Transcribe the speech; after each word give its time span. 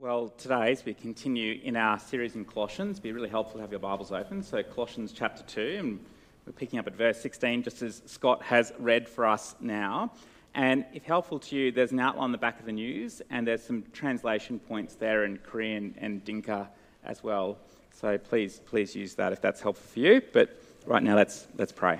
Well, 0.00 0.32
today, 0.38 0.70
as 0.70 0.84
we 0.84 0.94
continue 0.94 1.60
in 1.60 1.74
our 1.74 1.98
series 1.98 2.36
in 2.36 2.44
Colossians, 2.44 2.98
it'd 2.98 3.02
be 3.02 3.10
really 3.10 3.28
helpful 3.28 3.54
to 3.54 3.62
have 3.62 3.72
your 3.72 3.80
Bibles 3.80 4.12
open. 4.12 4.44
So, 4.44 4.62
Colossians 4.62 5.10
chapter 5.10 5.42
2, 5.42 5.76
and 5.76 6.06
we're 6.46 6.52
picking 6.52 6.78
up 6.78 6.86
at 6.86 6.94
verse 6.94 7.20
16, 7.20 7.64
just 7.64 7.82
as 7.82 8.00
Scott 8.06 8.40
has 8.42 8.72
read 8.78 9.08
for 9.08 9.26
us 9.26 9.56
now. 9.58 10.12
And 10.54 10.84
if 10.94 11.02
helpful 11.02 11.40
to 11.40 11.56
you, 11.56 11.72
there's 11.72 11.90
an 11.90 11.98
outline 11.98 12.22
on 12.22 12.30
the 12.30 12.38
back 12.38 12.60
of 12.60 12.66
the 12.66 12.70
news, 12.70 13.22
and 13.30 13.44
there's 13.44 13.60
some 13.60 13.82
translation 13.92 14.60
points 14.60 14.94
there 14.94 15.24
in 15.24 15.38
Korean 15.38 15.96
and 15.98 16.24
Dinka 16.24 16.68
as 17.02 17.24
well. 17.24 17.58
So, 17.90 18.18
please, 18.18 18.60
please 18.66 18.94
use 18.94 19.16
that 19.16 19.32
if 19.32 19.40
that's 19.40 19.60
helpful 19.60 19.84
for 19.84 19.98
you. 19.98 20.22
But 20.32 20.62
right 20.86 21.02
now, 21.02 21.16
let's, 21.16 21.48
let's 21.56 21.72
pray. 21.72 21.98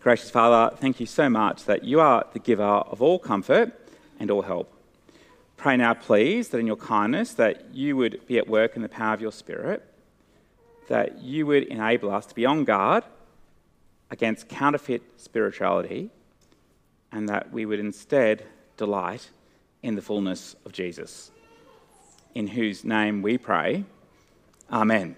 Gracious 0.00 0.28
Father, 0.28 0.76
thank 0.76 1.00
you 1.00 1.06
so 1.06 1.30
much 1.30 1.64
that 1.64 1.82
you 1.82 2.00
are 2.00 2.26
the 2.34 2.40
giver 2.40 2.62
of 2.62 3.00
all 3.00 3.18
comfort 3.18 3.72
and 4.20 4.30
all 4.30 4.42
help. 4.42 4.81
Pray 5.62 5.76
now, 5.76 5.94
please, 5.94 6.48
that 6.48 6.58
in 6.58 6.66
your 6.66 6.74
kindness, 6.74 7.34
that 7.34 7.72
you 7.72 7.96
would 7.96 8.26
be 8.26 8.36
at 8.36 8.48
work 8.48 8.74
in 8.74 8.82
the 8.82 8.88
power 8.88 9.14
of 9.14 9.20
your 9.20 9.30
Spirit, 9.30 9.80
that 10.88 11.22
you 11.22 11.46
would 11.46 11.62
enable 11.68 12.10
us 12.10 12.26
to 12.26 12.34
be 12.34 12.44
on 12.44 12.64
guard 12.64 13.04
against 14.10 14.48
counterfeit 14.48 15.02
spirituality, 15.18 16.10
and 17.12 17.28
that 17.28 17.52
we 17.52 17.64
would 17.64 17.78
instead 17.78 18.44
delight 18.76 19.30
in 19.84 19.94
the 19.94 20.02
fullness 20.02 20.56
of 20.66 20.72
Jesus, 20.72 21.30
in 22.34 22.48
whose 22.48 22.84
name 22.84 23.22
we 23.22 23.38
pray. 23.38 23.84
Amen. 24.68 25.14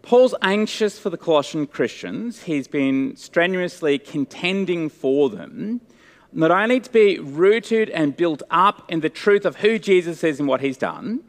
Paul's 0.00 0.34
anxious 0.40 0.98
for 0.98 1.10
the 1.10 1.18
Colossian 1.18 1.66
Christians. 1.66 2.44
He's 2.44 2.68
been 2.68 3.16
strenuously 3.16 3.98
contending 3.98 4.88
for 4.88 5.28
them 5.28 5.82
not 6.32 6.50
only 6.50 6.80
to 6.80 6.90
be 6.90 7.18
rooted 7.18 7.90
and 7.90 8.16
built 8.16 8.42
up 8.50 8.90
in 8.90 9.00
the 9.00 9.08
truth 9.08 9.44
of 9.44 9.56
who 9.56 9.78
Jesus 9.78 10.22
is 10.22 10.38
and 10.38 10.48
what 10.48 10.60
he's 10.60 10.76
done, 10.76 11.20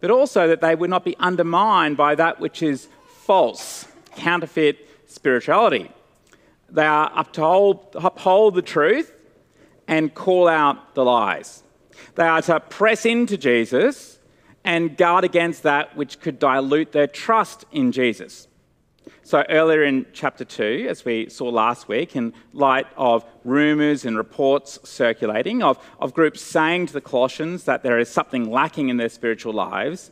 but 0.00 0.10
also 0.10 0.48
that 0.48 0.60
they 0.60 0.74
would 0.74 0.90
not 0.90 1.04
be 1.04 1.16
undermined 1.18 1.96
by 1.96 2.14
that 2.14 2.40
which 2.40 2.62
is 2.62 2.88
false, 3.24 3.86
counterfeit 4.16 4.88
spirituality. 5.06 5.90
They 6.70 6.86
are 6.86 7.10
uphold, 7.14 7.94
uphold 7.94 8.54
the 8.54 8.62
truth 8.62 9.12
and 9.86 10.14
call 10.14 10.48
out 10.48 10.94
the 10.94 11.04
lies. 11.04 11.62
They 12.14 12.24
are 12.24 12.42
to 12.42 12.60
press 12.60 13.06
into 13.06 13.36
Jesus 13.36 14.18
and 14.64 14.96
guard 14.96 15.24
against 15.24 15.62
that 15.62 15.96
which 15.96 16.20
could 16.20 16.38
dilute 16.38 16.92
their 16.92 17.06
trust 17.06 17.64
in 17.72 17.92
Jesus. 17.92 18.47
So, 19.28 19.44
earlier 19.50 19.84
in 19.84 20.06
chapter 20.14 20.42
2, 20.42 20.86
as 20.88 21.04
we 21.04 21.28
saw 21.28 21.50
last 21.50 21.86
week, 21.86 22.16
in 22.16 22.32
light 22.54 22.86
of 22.96 23.26
rumours 23.44 24.06
and 24.06 24.16
reports 24.16 24.78
circulating 24.84 25.62
of, 25.62 25.78
of 26.00 26.14
groups 26.14 26.40
saying 26.40 26.86
to 26.86 26.94
the 26.94 27.02
Colossians 27.02 27.64
that 27.64 27.82
there 27.82 27.98
is 27.98 28.08
something 28.08 28.50
lacking 28.50 28.88
in 28.88 28.96
their 28.96 29.10
spiritual 29.10 29.52
lives, 29.52 30.10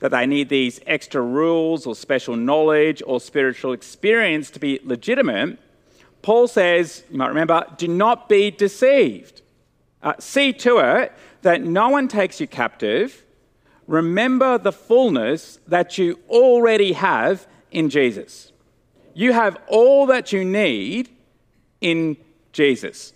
that 0.00 0.10
they 0.10 0.26
need 0.26 0.50
these 0.50 0.80
extra 0.86 1.22
rules 1.22 1.86
or 1.86 1.94
special 1.94 2.36
knowledge 2.36 3.02
or 3.06 3.22
spiritual 3.22 3.72
experience 3.72 4.50
to 4.50 4.60
be 4.60 4.80
legitimate, 4.84 5.58
Paul 6.20 6.46
says, 6.46 7.04
you 7.10 7.16
might 7.16 7.28
remember, 7.28 7.64
do 7.78 7.88
not 7.88 8.28
be 8.28 8.50
deceived. 8.50 9.40
Uh, 10.02 10.12
see 10.18 10.52
to 10.52 10.76
it 10.76 11.14
that 11.40 11.62
no 11.62 11.88
one 11.88 12.06
takes 12.06 12.38
you 12.38 12.46
captive. 12.46 13.24
Remember 13.86 14.58
the 14.58 14.72
fullness 14.72 15.58
that 15.66 15.96
you 15.96 16.18
already 16.28 16.92
have 16.92 17.46
in 17.70 17.88
Jesus. 17.88 18.52
You 19.18 19.32
have 19.32 19.58
all 19.66 20.06
that 20.06 20.32
you 20.32 20.44
need 20.44 21.08
in 21.80 22.18
Jesus. 22.52 23.12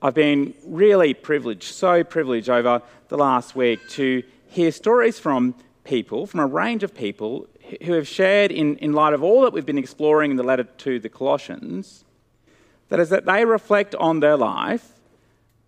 I've 0.00 0.14
been 0.14 0.54
really 0.64 1.14
privileged, 1.14 1.74
so 1.74 2.04
privileged 2.04 2.48
over 2.48 2.82
the 3.08 3.16
last 3.16 3.56
week 3.56 3.80
to 3.88 4.22
hear 4.46 4.70
stories 4.70 5.18
from 5.18 5.56
people, 5.82 6.28
from 6.28 6.38
a 6.38 6.46
range 6.46 6.84
of 6.84 6.94
people 6.94 7.48
who 7.82 7.94
have 7.94 8.06
shared, 8.06 8.52
in, 8.52 8.76
in 8.76 8.92
light 8.92 9.14
of 9.14 9.24
all 9.24 9.42
that 9.42 9.52
we've 9.52 9.66
been 9.66 9.78
exploring 9.78 10.30
in 10.30 10.36
the 10.36 10.44
letter 10.44 10.62
to 10.62 11.00
the 11.00 11.08
Colossians, 11.08 12.04
that 12.88 13.00
is, 13.00 13.08
that 13.08 13.24
they 13.24 13.44
reflect 13.44 13.96
on 13.96 14.20
their 14.20 14.36
life, 14.36 14.92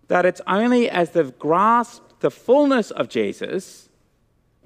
that 0.07 0.25
it's 0.25 0.39
only 0.47 0.89
as 0.89 1.09
they've 1.09 1.37
grasped 1.37 2.21
the 2.21 2.31
fullness 2.31 2.91
of 2.91 3.09
Jesus 3.09 3.89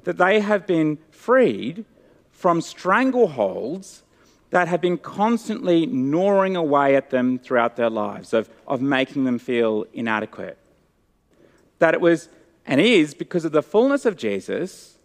that 0.03 0.19
they 0.19 0.39
have 0.39 0.67
been 0.67 0.99
freed 1.09 1.83
from 2.29 2.59
strangleholds 2.59 4.03
that 4.51 4.67
have 4.67 4.81
been 4.81 4.97
constantly 4.97 5.85
gnawing 5.85 6.55
away 6.55 6.95
at 6.95 7.09
them 7.09 7.39
throughout 7.39 7.75
their 7.75 7.89
lives, 7.89 8.33
of, 8.33 8.49
of 8.67 8.81
making 8.81 9.23
them 9.25 9.39
feel 9.39 9.85
inadequate. 9.93 10.57
That 11.79 11.93
it 11.93 12.01
was 12.01 12.29
and 12.65 12.81
is 12.81 13.13
because 13.13 13.45
of 13.45 13.51
the 13.51 13.61
fullness 13.61 14.05
of 14.05 14.17
Jesus 14.17 14.97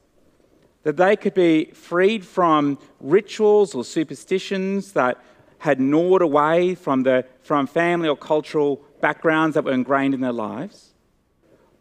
that 0.83 0.97
they 0.97 1.15
could 1.17 1.35
be 1.35 1.67
freed 1.73 2.25
from 2.25 2.79
rituals 3.01 3.75
or 3.75 3.85
superstitions 3.85 4.93
that 4.93 5.23
had 5.59 5.79
gnawed 5.79 6.23
away 6.23 6.75
from, 6.75 7.03
the, 7.03 7.27
from 7.43 7.67
family 7.67 8.09
or 8.09 8.17
cultural 8.17 8.81
backgrounds 9.01 9.55
that 9.55 9.65
were 9.65 9.73
ingrained 9.73 10.15
in 10.15 10.23
their 10.23 10.33
lives, 10.33 10.95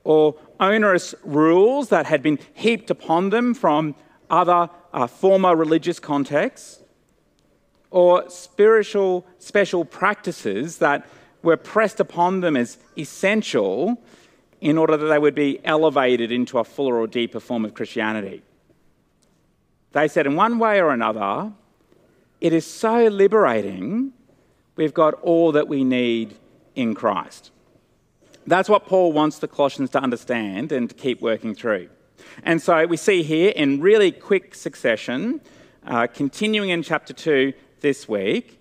or 0.04 0.36
onerous 0.60 1.16
rules 1.24 1.90
that 1.90 2.06
had 2.06 2.22
been 2.22 2.40
heaped 2.54 2.90
upon 2.90 3.30
them 3.30 3.54
from 3.54 3.96
other 4.30 4.70
uh, 4.94 5.08
former 5.08 5.56
religious 5.56 6.00
contexts 6.00 6.82
or 7.92 8.30
spiritual 8.30 9.26
special 9.40 9.86
practices 9.86 10.78
that 10.78 11.08
were 11.42 11.58
pressed 11.58 12.00
upon 12.00 12.42
them 12.42 12.56
as 12.56 12.78
essential 12.98 14.02
in 14.62 14.78
order 14.78 14.98
that 14.98 15.08
they 15.08 15.20
would 15.20 15.36
be 15.36 15.60
elevated 15.64 16.32
into 16.32 16.60
a 16.60 16.64
fuller 16.64 16.98
or 16.98 17.08
deeper 17.08 17.40
form 17.40 17.64
of 17.66 17.74
Christianity. 17.74 18.42
They 19.94 20.08
said, 20.08 20.28
in 20.28 20.36
one 20.36 20.60
way 20.60 20.82
or 20.82 20.92
another, 20.92 21.52
it 22.42 22.54
is 22.54 22.66
so 22.66 23.08
liberating, 23.08 24.14
we've 24.76 24.94
got 24.94 25.14
all 25.16 25.52
that 25.54 25.68
we 25.68 25.84
need 25.84 26.36
in 26.76 26.94
Christ. 26.94 27.52
That's 28.46 28.70
what 28.70 28.86
Paul 28.86 29.14
wants 29.14 29.40
the 29.40 29.48
Colossians 29.48 29.90
to 29.92 30.00
understand 30.00 30.72
and 30.72 30.90
to 30.90 30.96
keep 30.96 31.22
working 31.22 31.56
through. 31.56 31.90
And 32.44 32.62
so 32.62 32.86
we 32.86 32.98
see 32.98 33.24
here 33.24 33.52
in 33.56 33.82
really 33.82 34.12
quick 34.12 34.56
succession, 34.56 35.42
uh, 35.86 36.08
continuing 36.08 36.70
in 36.70 36.84
chapter 36.84 37.14
2, 37.14 37.54
this 37.82 38.08
week, 38.08 38.60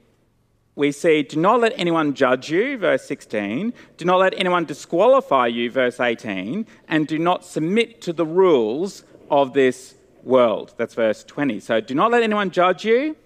we 0.74 0.92
see, 0.92 1.22
do 1.22 1.40
not 1.40 1.60
let 1.60 1.72
anyone 1.76 2.14
judge 2.14 2.50
you, 2.50 2.78
verse 2.78 3.04
16, 3.06 3.74
do 3.96 4.04
not 4.04 4.18
let 4.20 4.32
anyone 4.38 4.64
disqualify 4.64 5.48
you, 5.48 5.70
verse 5.72 5.98
18, 5.98 6.66
and 6.86 7.08
do 7.08 7.18
not 7.18 7.44
submit 7.44 8.00
to 8.02 8.12
the 8.12 8.24
rules 8.24 9.02
of 9.28 9.54
this 9.54 9.96
world. 10.22 10.74
That's 10.76 10.94
verse 10.94 11.24
20. 11.24 11.58
So 11.58 11.80
do 11.80 11.94
not 11.94 12.12
let 12.12 12.22
anyone 12.22 12.50
judge 12.50 12.84
you, 12.84 13.16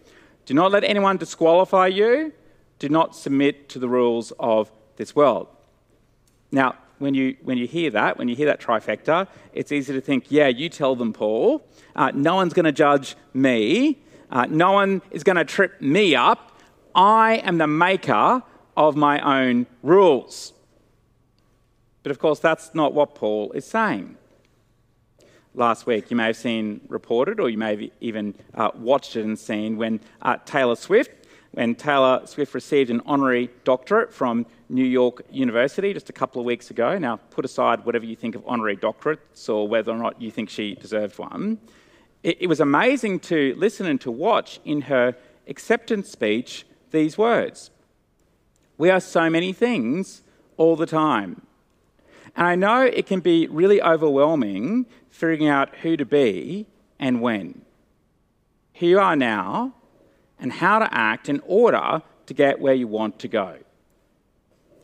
do 0.46 0.54
not 0.54 0.72
let 0.72 0.82
anyone 0.82 1.18
disqualify 1.18 1.88
you, 1.88 2.32
do 2.78 2.88
not 2.88 3.14
submit 3.14 3.68
to 3.68 3.78
the 3.78 3.88
rules 3.88 4.32
of 4.40 4.72
this 4.96 5.14
world. 5.14 5.48
Now, 6.50 6.76
when 6.98 7.14
you, 7.14 7.36
when 7.42 7.58
you 7.58 7.66
hear 7.66 7.90
that, 7.90 8.16
when 8.16 8.28
you 8.28 8.36
hear 8.36 8.46
that 8.46 8.60
trifecta, 8.60 9.28
it's 9.52 9.72
easy 9.72 9.92
to 9.92 10.00
think, 10.00 10.26
yeah, 10.30 10.48
you 10.48 10.68
tell 10.68 10.96
them, 10.96 11.12
Paul. 11.12 11.66
Uh, 11.94 12.12
no 12.14 12.36
one's 12.36 12.54
going 12.54 12.64
to 12.64 12.72
judge 12.72 13.14
me. 13.34 13.98
Uh, 14.32 14.46
no 14.48 14.72
one 14.72 15.02
is 15.10 15.22
going 15.22 15.36
to 15.36 15.44
trip 15.44 15.78
me 15.80 16.16
up. 16.16 16.58
I 16.94 17.34
am 17.44 17.58
the 17.58 17.66
maker 17.66 18.42
of 18.76 18.96
my 18.96 19.20
own 19.20 19.66
rules. 19.82 20.54
But 22.02 22.10
of 22.10 22.18
course, 22.18 22.38
that's 22.38 22.74
not 22.74 22.94
what 22.94 23.14
Paul 23.14 23.52
is 23.52 23.66
saying. 23.66 24.16
Last 25.54 25.84
week, 25.84 26.10
you 26.10 26.16
may 26.16 26.26
have 26.26 26.36
seen 26.38 26.80
reported, 26.88 27.40
or 27.40 27.50
you 27.50 27.58
may 27.58 27.76
have 27.76 27.90
even 28.00 28.34
uh, 28.54 28.70
watched 28.74 29.16
it 29.16 29.24
and 29.26 29.38
seen 29.38 29.76
when 29.76 30.00
uh, 30.22 30.38
Taylor 30.46 30.76
Swift, 30.76 31.10
when 31.50 31.74
Taylor 31.74 32.22
Swift 32.24 32.54
received 32.54 32.88
an 32.88 33.02
honorary 33.04 33.50
doctorate 33.64 34.14
from 34.14 34.46
New 34.70 34.84
York 34.84 35.20
University 35.30 35.92
just 35.92 36.08
a 36.08 36.14
couple 36.14 36.40
of 36.40 36.46
weeks 36.46 36.70
ago. 36.70 36.96
Now, 36.96 37.16
put 37.16 37.44
aside 37.44 37.84
whatever 37.84 38.06
you 38.06 38.16
think 38.16 38.34
of 38.34 38.42
honorary 38.46 38.78
doctorates 38.78 39.50
or 39.50 39.68
whether 39.68 39.92
or 39.92 39.98
not 39.98 40.22
you 40.22 40.30
think 40.30 40.48
she 40.48 40.74
deserved 40.74 41.18
one 41.18 41.58
it, 42.22 42.42
it 42.42 42.46
was 42.46 42.60
amazing 42.60 43.20
to 43.20 43.54
listen 43.56 43.86
and 43.86 44.00
to 44.00 44.10
watch 44.10 44.60
in 44.64 44.82
her 44.82 45.16
acceptance 45.48 46.08
speech 46.08 46.64
these 46.90 47.18
words 47.18 47.70
We 48.78 48.90
are 48.90 49.00
so 49.00 49.28
many 49.30 49.52
things 49.52 50.22
all 50.56 50.76
the 50.76 50.86
time. 50.86 51.42
And 52.34 52.46
I 52.46 52.54
know 52.54 52.82
it 52.82 53.06
can 53.06 53.20
be 53.20 53.46
really 53.48 53.82
overwhelming 53.82 54.86
figuring 55.10 55.48
out 55.48 55.76
who 55.76 55.96
to 55.96 56.06
be 56.06 56.66
and 56.98 57.20
when. 57.20 57.62
Here 58.72 58.90
you 58.90 58.98
are 58.98 59.16
now, 59.16 59.74
and 60.40 60.52
how 60.52 60.78
to 60.78 60.88
act 60.92 61.28
in 61.28 61.40
order 61.46 62.02
to 62.26 62.34
get 62.34 62.60
where 62.60 62.74
you 62.74 62.88
want 62.88 63.18
to 63.20 63.28
go. 63.28 63.58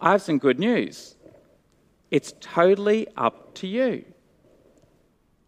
I 0.00 0.12
have 0.12 0.22
some 0.22 0.38
good 0.38 0.58
news. 0.58 1.16
It's 2.10 2.32
totally 2.40 3.08
up 3.16 3.54
to 3.54 3.66
you. 3.66 4.04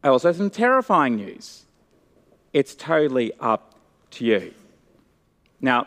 I 0.02 0.08
also 0.08 0.28
have 0.28 0.36
some 0.36 0.50
terrifying 0.50 1.16
news. 1.16 1.66
It's 2.52 2.74
totally 2.74 3.32
up 3.40 3.74
to 4.12 4.24
you. 4.24 4.54
Now, 5.60 5.86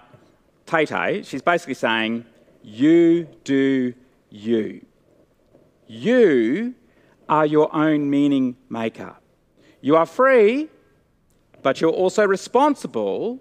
Tay 0.65 0.85
Tay, 0.85 1.23
she's 1.23 1.41
basically 1.41 1.73
saying, 1.73 2.25
You 2.61 3.27
do 3.43 3.93
you. 4.29 4.85
You 5.87 6.75
are 7.27 7.45
your 7.45 7.73
own 7.75 8.09
meaning 8.09 8.55
maker. 8.69 9.15
You 9.81 9.97
are 9.97 10.05
free, 10.05 10.69
but 11.61 11.81
you're 11.81 11.91
also 11.91 12.25
responsible 12.25 13.39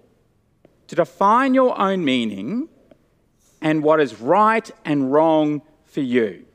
to 0.87 0.95
define 0.95 1.53
your 1.53 1.79
own 1.79 2.03
meaning 2.03 2.67
and 3.61 3.81
what 3.81 4.01
is 4.01 4.19
right 4.19 4.69
and 4.83 5.11
wrong 5.11 5.61
for 5.85 6.01
you. 6.01 6.45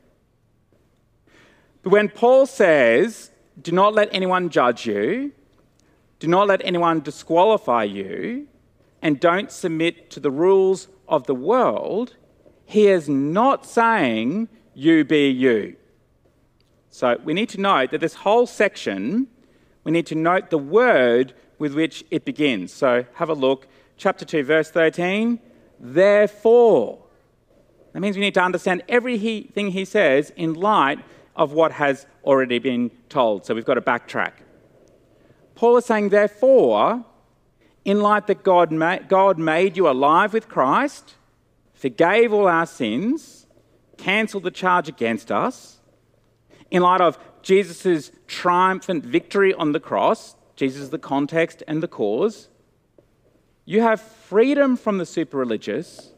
But 1.81 1.91
when 1.91 2.09
Paul 2.09 2.45
says, 2.45 3.31
do 3.61 3.71
not 3.71 3.93
let 3.93 4.09
anyone 4.11 4.49
judge 4.49 4.85
you, 4.85 5.31
do 6.19 6.27
not 6.27 6.47
let 6.47 6.61
anyone 6.63 7.01
disqualify 7.01 7.83
you, 7.83 8.47
and 9.01 9.19
don't 9.19 9.51
submit 9.51 10.09
to 10.11 10.19
the 10.19 10.31
rules 10.31 10.89
of 11.07 11.25
the 11.25 11.35
world, 11.35 12.15
he 12.65 12.87
is 12.87 13.09
not 13.09 13.65
saying 13.65 14.49
you 14.73 15.03
be 15.03 15.29
you. 15.29 15.75
So 16.89 17.17
we 17.23 17.33
need 17.33 17.49
to 17.49 17.61
note 17.61 17.91
that 17.91 18.01
this 18.01 18.13
whole 18.13 18.45
section, 18.45 19.27
we 19.83 19.91
need 19.91 20.05
to 20.07 20.15
note 20.15 20.49
the 20.49 20.57
word 20.57 21.33
with 21.57 21.73
which 21.73 22.03
it 22.11 22.25
begins. 22.25 22.73
So 22.73 23.05
have 23.15 23.29
a 23.29 23.33
look. 23.33 23.67
Chapter 23.97 24.25
2, 24.25 24.43
verse 24.43 24.69
13. 24.71 25.39
Therefore. 25.79 27.03
That 27.93 28.01
means 28.01 28.15
we 28.15 28.21
need 28.21 28.33
to 28.35 28.43
understand 28.43 28.83
everything 28.87 29.71
he 29.71 29.85
says 29.85 30.31
in 30.35 30.53
light 30.53 30.99
of 31.35 31.53
what 31.53 31.71
has 31.71 32.05
already 32.23 32.59
been 32.59 32.91
told. 33.07 33.45
So 33.45 33.55
we've 33.55 33.65
got 33.65 33.75
to 33.75 33.81
backtrack. 33.81 34.33
Paul 35.59 35.75
is 35.75 35.85
saying, 35.87 36.07
therefore, 36.07 37.03
in 37.83 37.99
light 37.99 38.27
that 38.27 38.43
God, 38.43 38.71
ma- 38.71 38.99
God 38.99 39.37
made 39.37 39.75
you 39.75 39.89
alive 39.89 40.31
with 40.31 40.47
Christ, 40.47 41.15
forgave 41.73 42.31
all 42.31 42.47
our 42.47 42.65
sins, 42.65 43.45
cancelled 43.97 44.43
the 44.43 44.51
charge 44.51 44.87
against 44.87 45.33
us, 45.33 45.81
in 46.71 46.81
light 46.81 47.01
of 47.01 47.19
Jesus' 47.41 48.09
triumphant 48.25 49.03
victory 49.03 49.53
on 49.53 49.73
the 49.73 49.81
cross, 49.81 50.37
Jesus 50.55 50.83
is 50.83 50.89
the 50.91 50.97
context 50.97 51.61
and 51.67 51.83
the 51.83 51.89
cause, 51.89 52.47
you 53.65 53.81
have 53.81 53.99
freedom 53.99 54.77
from 54.77 54.97
the 54.97 55.05
super 55.05 55.35
religious, 55.35 56.13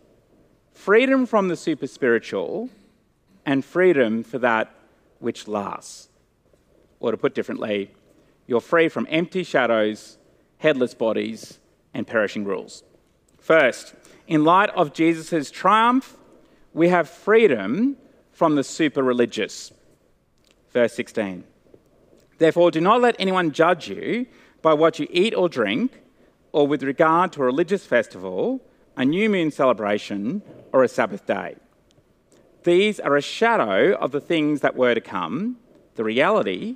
freedom 0.71 1.25
from 1.25 1.47
the 1.47 1.57
super 1.57 1.87
spiritual, 1.87 2.69
and 3.43 3.65
freedom 3.65 4.21
for 4.21 4.37
that 4.37 4.71
which 5.17 5.47
lasts. 5.47 6.09
Or 6.99 7.09
to 7.09 7.17
put 7.17 7.33
differently, 7.33 7.89
you're 8.51 8.59
free 8.59 8.89
from 8.89 9.07
empty 9.09 9.43
shadows, 9.43 10.17
headless 10.57 10.93
bodies, 10.93 11.57
and 11.93 12.05
perishing 12.05 12.43
rules. 12.43 12.83
First, 13.39 13.95
in 14.27 14.43
light 14.43 14.69
of 14.71 14.91
Jesus' 14.91 15.49
triumph, 15.49 16.17
we 16.73 16.89
have 16.89 17.09
freedom 17.09 17.95
from 18.33 18.55
the 18.55 18.63
super 18.65 19.01
religious. 19.03 19.71
Verse 20.73 20.91
16. 20.95 21.45
Therefore, 22.39 22.71
do 22.71 22.81
not 22.81 22.99
let 22.99 23.15
anyone 23.19 23.53
judge 23.53 23.87
you 23.87 24.25
by 24.61 24.73
what 24.73 24.99
you 24.99 25.07
eat 25.11 25.33
or 25.33 25.47
drink, 25.47 26.01
or 26.51 26.67
with 26.67 26.83
regard 26.83 27.31
to 27.31 27.43
a 27.43 27.45
religious 27.45 27.85
festival, 27.85 28.59
a 28.97 29.05
new 29.05 29.29
moon 29.29 29.51
celebration, 29.51 30.41
or 30.73 30.83
a 30.83 30.89
Sabbath 30.89 31.25
day. 31.25 31.55
These 32.63 32.99
are 32.99 33.15
a 33.15 33.21
shadow 33.21 33.93
of 33.93 34.11
the 34.11 34.19
things 34.19 34.59
that 34.59 34.75
were 34.75 34.93
to 34.93 34.99
come. 34.99 35.55
The 35.95 36.03
reality, 36.03 36.75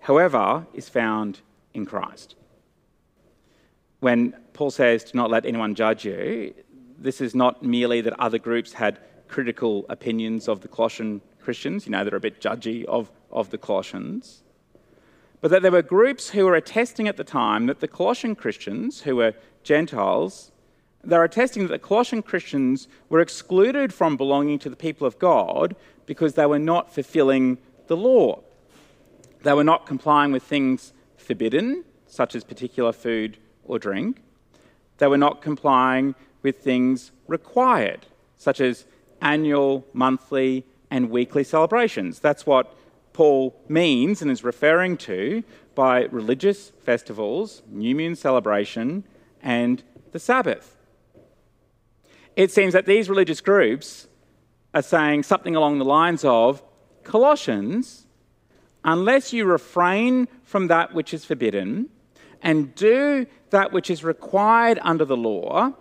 however, 0.00 0.66
is 0.74 0.88
found 0.88 1.40
in 1.74 1.86
Christ. 1.86 2.34
When 4.00 4.34
Paul 4.52 4.70
says, 4.70 5.04
Do 5.04 5.12
not 5.14 5.30
let 5.30 5.46
anyone 5.46 5.74
judge 5.74 6.04
you, 6.04 6.54
this 6.98 7.20
is 7.20 7.34
not 7.34 7.62
merely 7.62 8.00
that 8.02 8.18
other 8.18 8.38
groups 8.38 8.72
had 8.72 8.98
critical 9.28 9.86
opinions 9.88 10.48
of 10.48 10.60
the 10.60 10.68
Colossian 10.68 11.20
Christians, 11.40 11.86
you 11.86 11.92
know, 11.92 12.04
they're 12.04 12.16
a 12.16 12.20
bit 12.20 12.40
judgy 12.40 12.84
of, 12.84 13.10
of 13.30 13.50
the 13.50 13.58
Colossians, 13.58 14.42
but 15.40 15.50
that 15.50 15.62
there 15.62 15.72
were 15.72 15.82
groups 15.82 16.30
who 16.30 16.44
were 16.44 16.54
attesting 16.54 17.08
at 17.08 17.16
the 17.16 17.24
time 17.24 17.66
that 17.66 17.80
the 17.80 17.88
Colossian 17.88 18.34
Christians, 18.34 19.02
who 19.02 19.16
were 19.16 19.34
Gentiles, 19.62 20.52
they 21.02 21.16
were 21.16 21.24
attesting 21.24 21.62
that 21.62 21.72
the 21.72 21.78
Colossian 21.78 22.22
Christians 22.22 22.88
were 23.08 23.20
excluded 23.20 23.94
from 23.94 24.16
belonging 24.16 24.58
to 24.58 24.68
the 24.68 24.76
people 24.76 25.06
of 25.06 25.18
God 25.18 25.74
because 26.04 26.34
they 26.34 26.44
were 26.44 26.58
not 26.58 26.92
fulfilling 26.92 27.56
the 27.86 27.96
law. 27.96 28.42
They 29.42 29.52
were 29.52 29.64
not 29.64 29.86
complying 29.86 30.32
with 30.32 30.42
things 30.42 30.92
forbidden, 31.16 31.84
such 32.06 32.34
as 32.34 32.44
particular 32.44 32.92
food 32.92 33.38
or 33.64 33.78
drink. 33.78 34.22
They 34.98 35.06
were 35.06 35.18
not 35.18 35.40
complying 35.40 36.14
with 36.42 36.58
things 36.58 37.12
required, 37.26 38.06
such 38.36 38.60
as 38.60 38.84
annual, 39.22 39.86
monthly, 39.92 40.66
and 40.90 41.10
weekly 41.10 41.44
celebrations. 41.44 42.18
That's 42.18 42.44
what 42.44 42.74
Paul 43.12 43.54
means 43.68 44.22
and 44.22 44.30
is 44.30 44.44
referring 44.44 44.96
to 44.98 45.42
by 45.74 46.04
religious 46.04 46.70
festivals, 46.82 47.62
new 47.68 47.94
moon 47.94 48.16
celebration, 48.16 49.04
and 49.42 49.82
the 50.12 50.18
Sabbath. 50.18 50.76
It 52.36 52.50
seems 52.50 52.72
that 52.72 52.86
these 52.86 53.08
religious 53.08 53.40
groups 53.40 54.06
are 54.74 54.82
saying 54.82 55.24
something 55.24 55.56
along 55.56 55.78
the 55.78 55.84
lines 55.84 56.24
of 56.24 56.62
Colossians, 57.02 58.06
unless 58.84 59.32
you 59.32 59.44
refrain 59.44 60.28
from 60.42 60.68
that 60.68 60.94
which 60.94 61.12
is 61.12 61.24
forbidden 61.24 61.88
and 62.42 62.74
do 62.74 63.26
that 63.50 63.72
which 63.72 63.90
is 63.90 64.02
required 64.02 64.78
under 64.82 65.04
the 65.04 65.16
law, 65.16 65.72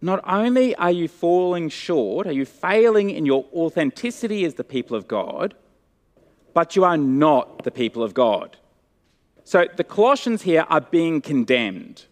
not 0.00 0.20
only 0.26 0.74
are 0.76 0.90
you 0.90 1.08
falling 1.08 1.68
short, 1.68 2.26
are 2.26 2.32
you 2.32 2.44
failing 2.44 3.10
in 3.10 3.24
your 3.26 3.46
authenticity 3.54 4.44
as 4.44 4.54
the 4.54 4.64
people 4.64 4.96
of 4.96 5.08
God, 5.08 5.54
but 6.54 6.76
you 6.76 6.84
are 6.84 6.96
not 6.96 7.64
the 7.64 7.70
people 7.70 8.02
of 8.02 8.14
God. 8.14 8.56
So 9.44 9.66
the 9.76 9.84
Colossians 9.84 10.42
here 10.42 10.66
are 10.68 10.80
being 10.80 11.20
condemned. 11.20 12.06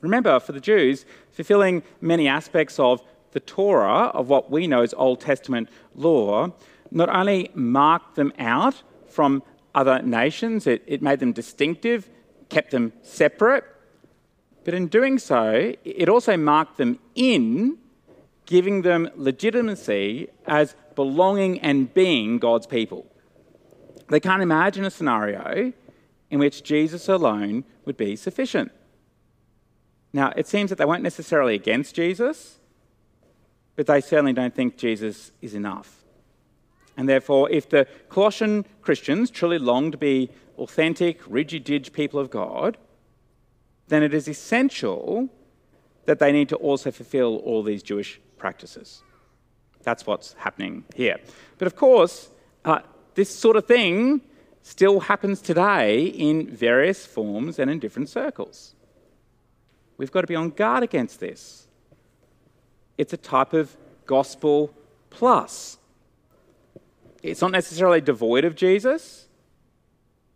Remember, 0.00 0.40
for 0.40 0.52
the 0.52 0.60
Jews, 0.60 1.04
fulfilling 1.30 1.82
many 2.00 2.26
aspects 2.26 2.78
of 2.78 3.02
the 3.32 3.40
Torah, 3.40 4.06
of 4.14 4.28
what 4.28 4.50
we 4.50 4.66
know 4.66 4.82
as 4.82 4.94
Old 4.94 5.20
Testament 5.20 5.68
law, 5.94 6.52
not 6.90 7.08
only 7.08 7.50
marked 7.54 8.16
them 8.16 8.32
out 8.38 8.82
from 9.08 9.42
other 9.74 10.02
nations, 10.02 10.66
it, 10.66 10.82
it 10.86 11.02
made 11.02 11.20
them 11.20 11.32
distinctive, 11.32 12.08
kept 12.48 12.70
them 12.72 12.92
separate, 13.02 13.64
but 14.64 14.74
in 14.74 14.88
doing 14.88 15.18
so, 15.18 15.74
it 15.84 16.08
also 16.08 16.36
marked 16.36 16.76
them 16.76 16.98
in, 17.14 17.78
giving 18.46 18.82
them 18.82 19.08
legitimacy 19.16 20.28
as 20.46 20.76
belonging 20.94 21.58
and 21.60 21.92
being 21.94 22.38
God's 22.38 22.66
people. 22.66 23.06
They 24.10 24.20
can't 24.20 24.42
imagine 24.42 24.84
a 24.84 24.90
scenario 24.90 25.72
in 26.30 26.38
which 26.38 26.62
Jesus 26.62 27.08
alone 27.08 27.64
would 27.84 27.96
be 27.96 28.16
sufficient. 28.16 28.70
Now, 30.12 30.32
it 30.36 30.46
seems 30.46 30.70
that 30.70 30.76
they 30.76 30.84
weren't 30.84 31.02
necessarily 31.02 31.54
against 31.54 31.94
Jesus, 31.94 32.59
but 33.76 33.86
they 33.86 34.00
certainly 34.00 34.32
don't 34.32 34.54
think 34.54 34.76
Jesus 34.76 35.32
is 35.40 35.54
enough. 35.54 36.04
And 36.96 37.08
therefore, 37.08 37.48
if 37.50 37.68
the 37.68 37.86
Colossian 38.08 38.66
Christians 38.82 39.30
truly 39.30 39.58
long 39.58 39.90
to 39.90 39.98
be 39.98 40.30
authentic, 40.58 41.20
rigid 41.26 41.90
people 41.92 42.20
of 42.20 42.30
God, 42.30 42.76
then 43.88 44.02
it 44.02 44.12
is 44.12 44.28
essential 44.28 45.28
that 46.04 46.18
they 46.18 46.32
need 46.32 46.48
to 46.48 46.56
also 46.56 46.90
fulfill 46.90 47.36
all 47.38 47.62
these 47.62 47.82
Jewish 47.82 48.20
practices. 48.38 49.02
That's 49.82 50.06
what's 50.06 50.34
happening 50.34 50.84
here. 50.94 51.18
But 51.58 51.66
of 51.66 51.76
course, 51.76 52.28
uh, 52.64 52.80
this 53.14 53.34
sort 53.34 53.56
of 53.56 53.66
thing 53.66 54.20
still 54.62 55.00
happens 55.00 55.40
today 55.40 56.04
in 56.04 56.48
various 56.48 57.06
forms 57.06 57.58
and 57.58 57.70
in 57.70 57.78
different 57.78 58.08
circles. 58.08 58.74
We've 59.96 60.12
got 60.12 60.22
to 60.22 60.26
be 60.26 60.36
on 60.36 60.50
guard 60.50 60.82
against 60.82 61.20
this. 61.20 61.66
It's 63.00 63.14
a 63.14 63.16
type 63.16 63.54
of 63.54 63.74
gospel 64.04 64.74
plus. 65.08 65.78
It's 67.22 67.40
not 67.40 67.50
necessarily 67.50 68.02
devoid 68.02 68.44
of 68.44 68.54
Jesus. 68.54 69.26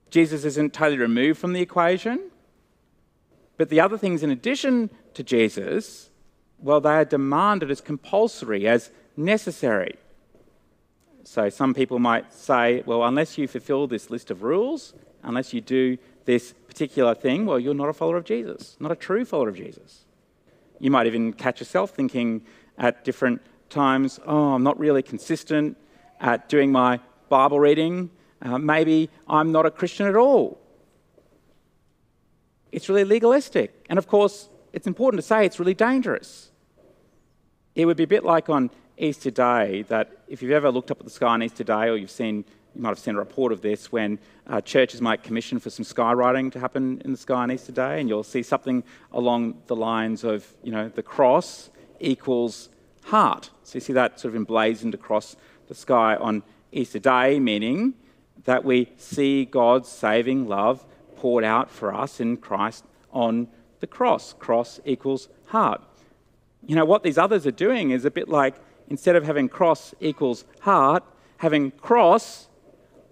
Jesus 0.08 0.46
isn't 0.46 0.72
totally 0.72 0.96
removed 0.96 1.38
from 1.38 1.52
the 1.52 1.60
equation. 1.60 2.30
But 3.58 3.68
the 3.68 3.80
other 3.80 3.98
things 3.98 4.22
in 4.22 4.30
addition 4.30 4.88
to 5.12 5.22
Jesus, 5.22 6.08
well, 6.58 6.80
they 6.80 6.94
are 6.94 7.04
demanded 7.04 7.70
as 7.70 7.82
compulsory, 7.82 8.66
as 8.66 8.90
necessary. 9.14 9.96
So 11.24 11.50
some 11.50 11.74
people 11.74 11.98
might 11.98 12.32
say, 12.32 12.82
well, 12.86 13.04
unless 13.04 13.36
you 13.36 13.46
fulfill 13.46 13.86
this 13.88 14.08
list 14.08 14.30
of 14.30 14.42
rules, 14.42 14.94
unless 15.22 15.52
you 15.52 15.60
do 15.60 15.98
this 16.24 16.54
particular 16.66 17.14
thing, 17.14 17.44
well, 17.44 17.60
you're 17.60 17.74
not 17.74 17.90
a 17.90 17.92
follower 17.92 18.16
of 18.16 18.24
Jesus, 18.24 18.78
not 18.80 18.90
a 18.90 18.96
true 18.96 19.26
follower 19.26 19.50
of 19.50 19.56
Jesus. 19.56 20.06
You 20.84 20.90
might 20.90 21.06
even 21.06 21.32
catch 21.32 21.60
yourself 21.60 21.92
thinking 21.92 22.42
at 22.76 23.06
different 23.06 23.40
times, 23.70 24.20
oh, 24.26 24.52
I'm 24.52 24.62
not 24.62 24.78
really 24.78 25.02
consistent 25.02 25.78
at 26.20 26.50
doing 26.50 26.70
my 26.70 27.00
Bible 27.30 27.58
reading. 27.58 28.10
Uh, 28.42 28.58
maybe 28.58 29.08
I'm 29.26 29.50
not 29.50 29.64
a 29.64 29.70
Christian 29.70 30.06
at 30.06 30.14
all. 30.14 30.60
It's 32.70 32.90
really 32.90 33.04
legalistic. 33.04 33.86
And 33.88 33.98
of 33.98 34.08
course, 34.08 34.50
it's 34.74 34.86
important 34.86 35.22
to 35.22 35.26
say 35.26 35.46
it's 35.46 35.58
really 35.58 35.72
dangerous. 35.72 36.50
It 37.74 37.86
would 37.86 37.96
be 37.96 38.04
a 38.04 38.12
bit 38.16 38.22
like 38.22 38.50
on 38.50 38.70
Easter 38.98 39.30
Day 39.30 39.86
that 39.88 40.18
if 40.28 40.42
you've 40.42 40.52
ever 40.52 40.70
looked 40.70 40.90
up 40.90 41.00
at 41.00 41.06
the 41.06 41.10
sky 41.10 41.28
on 41.28 41.42
Easter 41.42 41.64
Day, 41.64 41.88
or 41.88 41.96
you've 41.96 42.10
seen, 42.10 42.44
you 42.74 42.82
might 42.82 42.88
have 42.90 42.98
seen 42.98 43.14
a 43.14 43.18
report 43.18 43.52
of 43.52 43.62
this 43.62 43.92
when 43.92 44.18
uh, 44.46 44.60
churches 44.60 45.00
might 45.00 45.22
commission 45.22 45.58
for 45.58 45.70
some 45.70 45.84
skywriting 45.84 46.50
to 46.52 46.58
happen 46.58 47.00
in 47.04 47.12
the 47.12 47.16
sky 47.16 47.42
on 47.42 47.50
Easter 47.50 47.72
Day, 47.72 48.00
and 48.00 48.08
you'll 48.08 48.22
see 48.24 48.42
something 48.42 48.82
along 49.12 49.62
the 49.66 49.76
lines 49.76 50.24
of, 50.24 50.46
you 50.62 50.72
know, 50.72 50.88
the 50.88 51.02
cross 51.02 51.70
equals 52.00 52.68
heart. 53.04 53.50
So 53.62 53.76
you 53.76 53.80
see 53.80 53.92
that 53.92 54.18
sort 54.18 54.32
of 54.32 54.36
emblazoned 54.36 54.94
across 54.94 55.36
the 55.68 55.74
sky 55.74 56.16
on 56.16 56.42
Easter 56.72 56.98
Day, 56.98 57.38
meaning 57.38 57.94
that 58.44 58.64
we 58.64 58.90
see 58.96 59.44
God's 59.44 59.88
saving 59.88 60.48
love 60.48 60.84
poured 61.16 61.44
out 61.44 61.70
for 61.70 61.94
us 61.94 62.20
in 62.20 62.36
Christ 62.36 62.84
on 63.12 63.48
the 63.80 63.86
cross. 63.86 64.34
Cross 64.34 64.80
equals 64.84 65.28
heart. 65.46 65.80
You 66.66 66.74
know, 66.74 66.84
what 66.84 67.02
these 67.02 67.18
others 67.18 67.46
are 67.46 67.52
doing 67.52 67.90
is 67.90 68.04
a 68.04 68.10
bit 68.10 68.28
like 68.28 68.56
instead 68.88 69.16
of 69.16 69.24
having 69.24 69.48
cross 69.48 69.94
equals 70.00 70.44
heart, 70.60 71.04
having 71.38 71.70
cross 71.70 72.48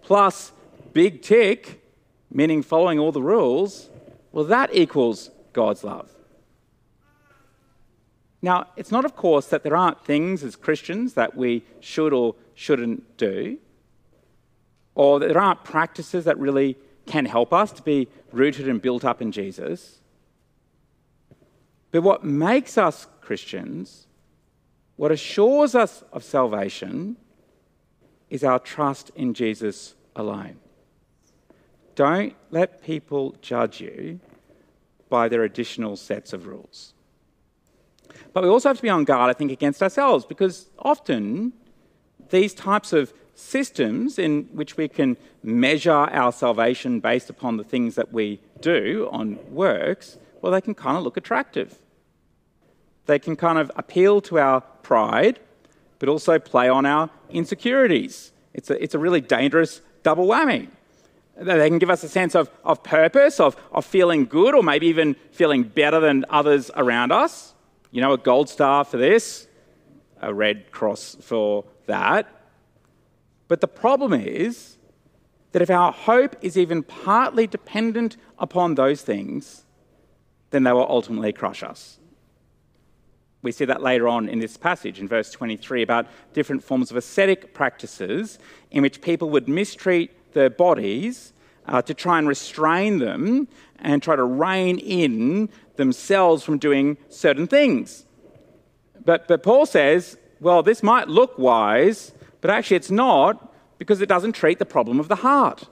plus 0.02 0.52
big 0.92 1.22
tick, 1.22 1.82
meaning 2.30 2.62
following 2.62 2.98
all 2.98 3.12
the 3.12 3.22
rules, 3.22 3.88
well, 4.32 4.44
that 4.44 4.74
equals 4.74 5.30
God's 5.52 5.84
love. 5.84 6.10
Now, 8.40 8.66
it's 8.76 8.90
not, 8.90 9.04
of 9.04 9.14
course, 9.14 9.46
that 9.46 9.62
there 9.62 9.76
aren't 9.76 10.04
things 10.04 10.42
as 10.42 10.56
Christians 10.56 11.14
that 11.14 11.36
we 11.36 11.62
should 11.80 12.12
or 12.12 12.34
shouldn't 12.54 13.16
do, 13.16 13.58
or 14.94 15.20
that 15.20 15.28
there 15.28 15.40
aren't 15.40 15.62
practices 15.62 16.24
that 16.24 16.38
really 16.38 16.76
can 17.06 17.24
help 17.24 17.52
us 17.52 17.70
to 17.72 17.82
be 17.82 18.08
rooted 18.32 18.68
and 18.68 18.82
built 18.82 19.04
up 19.04 19.22
in 19.22 19.30
Jesus. 19.30 20.00
But 21.92 22.02
what 22.02 22.24
makes 22.24 22.76
us 22.76 23.06
Christians, 23.20 24.06
what 24.96 25.12
assures 25.12 25.74
us 25.74 26.02
of 26.12 26.24
salvation, 26.24 27.16
is 28.32 28.42
our 28.42 28.58
trust 28.58 29.10
in 29.14 29.34
Jesus 29.34 29.94
alone. 30.16 30.56
Don't 31.94 32.34
let 32.50 32.82
people 32.82 33.36
judge 33.42 33.78
you 33.78 34.20
by 35.10 35.28
their 35.28 35.44
additional 35.44 35.96
sets 35.96 36.32
of 36.32 36.46
rules. 36.46 36.94
But 38.32 38.42
we 38.42 38.48
also 38.48 38.70
have 38.70 38.78
to 38.78 38.82
be 38.82 38.88
on 38.88 39.04
guard, 39.04 39.28
I 39.28 39.34
think, 39.34 39.52
against 39.52 39.82
ourselves 39.82 40.24
because 40.24 40.70
often 40.78 41.52
these 42.30 42.54
types 42.54 42.94
of 42.94 43.12
systems 43.34 44.18
in 44.18 44.44
which 44.54 44.78
we 44.78 44.88
can 44.88 45.18
measure 45.42 45.90
our 45.92 46.32
salvation 46.32 47.00
based 47.00 47.28
upon 47.28 47.58
the 47.58 47.64
things 47.64 47.96
that 47.96 48.14
we 48.14 48.40
do 48.62 49.10
on 49.12 49.38
works, 49.50 50.16
well, 50.40 50.52
they 50.52 50.62
can 50.62 50.74
kind 50.74 50.96
of 50.96 51.02
look 51.02 51.18
attractive. 51.18 51.78
They 53.04 53.18
can 53.18 53.36
kind 53.36 53.58
of 53.58 53.70
appeal 53.76 54.22
to 54.22 54.38
our 54.38 54.62
pride, 54.62 55.38
but 56.02 56.08
also 56.08 56.36
play 56.36 56.68
on 56.68 56.84
our 56.84 57.08
insecurities. 57.30 58.32
It's 58.54 58.70
a, 58.70 58.82
it's 58.82 58.92
a 58.92 58.98
really 58.98 59.20
dangerous 59.20 59.80
double 60.02 60.26
whammy. 60.26 60.66
They 61.36 61.68
can 61.68 61.78
give 61.78 61.90
us 61.90 62.02
a 62.02 62.08
sense 62.08 62.34
of, 62.34 62.50
of 62.64 62.82
purpose, 62.82 63.38
of, 63.38 63.54
of 63.70 63.84
feeling 63.84 64.24
good, 64.24 64.52
or 64.52 64.64
maybe 64.64 64.88
even 64.88 65.14
feeling 65.30 65.62
better 65.62 66.00
than 66.00 66.24
others 66.28 66.72
around 66.74 67.12
us. 67.12 67.54
You 67.92 68.00
know, 68.00 68.14
a 68.14 68.18
gold 68.18 68.48
star 68.48 68.84
for 68.84 68.96
this, 68.96 69.46
a 70.20 70.34
red 70.34 70.72
cross 70.72 71.16
for 71.20 71.66
that. 71.86 72.26
But 73.46 73.60
the 73.60 73.68
problem 73.68 74.12
is 74.12 74.78
that 75.52 75.62
if 75.62 75.70
our 75.70 75.92
hope 75.92 76.34
is 76.40 76.58
even 76.58 76.82
partly 76.82 77.46
dependent 77.46 78.16
upon 78.40 78.74
those 78.74 79.02
things, 79.02 79.66
then 80.50 80.64
they 80.64 80.72
will 80.72 80.88
ultimately 80.88 81.32
crush 81.32 81.62
us. 81.62 82.00
We 83.42 83.50
see 83.52 83.64
that 83.64 83.82
later 83.82 84.06
on 84.06 84.28
in 84.28 84.38
this 84.38 84.56
passage 84.56 85.00
in 85.00 85.08
verse 85.08 85.30
23 85.30 85.82
about 85.82 86.06
different 86.32 86.62
forms 86.62 86.90
of 86.90 86.96
ascetic 86.96 87.52
practices 87.52 88.38
in 88.70 88.82
which 88.82 89.02
people 89.02 89.30
would 89.30 89.48
mistreat 89.48 90.32
their 90.32 90.50
bodies 90.50 91.32
uh, 91.66 91.82
to 91.82 91.94
try 91.94 92.18
and 92.18 92.28
restrain 92.28 92.98
them 92.98 93.48
and 93.78 94.02
try 94.02 94.14
to 94.14 94.24
rein 94.24 94.78
in 94.78 95.48
themselves 95.76 96.44
from 96.44 96.58
doing 96.58 96.96
certain 97.08 97.46
things. 97.46 98.04
But, 99.04 99.26
but 99.26 99.42
Paul 99.42 99.66
says, 99.66 100.16
well, 100.40 100.62
this 100.62 100.82
might 100.82 101.08
look 101.08 101.38
wise, 101.38 102.12
but 102.40 102.50
actually 102.50 102.76
it's 102.76 102.90
not 102.90 103.52
because 103.78 104.00
it 104.00 104.08
doesn't 104.08 104.32
treat 104.32 104.60
the 104.60 104.64
problem 104.64 105.00
of 105.00 105.08
the 105.08 105.16
heart. 105.16 105.64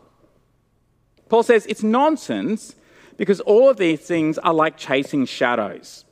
Paul 1.29 1.45
says 1.45 1.67
it's 1.67 1.85
nonsense 1.85 2.75
because 3.17 3.41
all 3.41 3.69
of 3.69 3.77
these 3.77 4.01
things 4.01 4.39
are 4.39 4.55
like 4.55 4.77
chasing 4.77 5.27
shadows. 5.27 6.05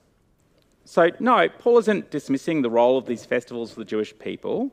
So, 0.88 1.10
no, 1.20 1.50
Paul 1.50 1.76
isn't 1.80 2.10
dismissing 2.10 2.62
the 2.62 2.70
role 2.70 2.96
of 2.96 3.04
these 3.04 3.26
festivals 3.26 3.70
for 3.70 3.80
the 3.80 3.84
Jewish 3.84 4.18
people, 4.18 4.72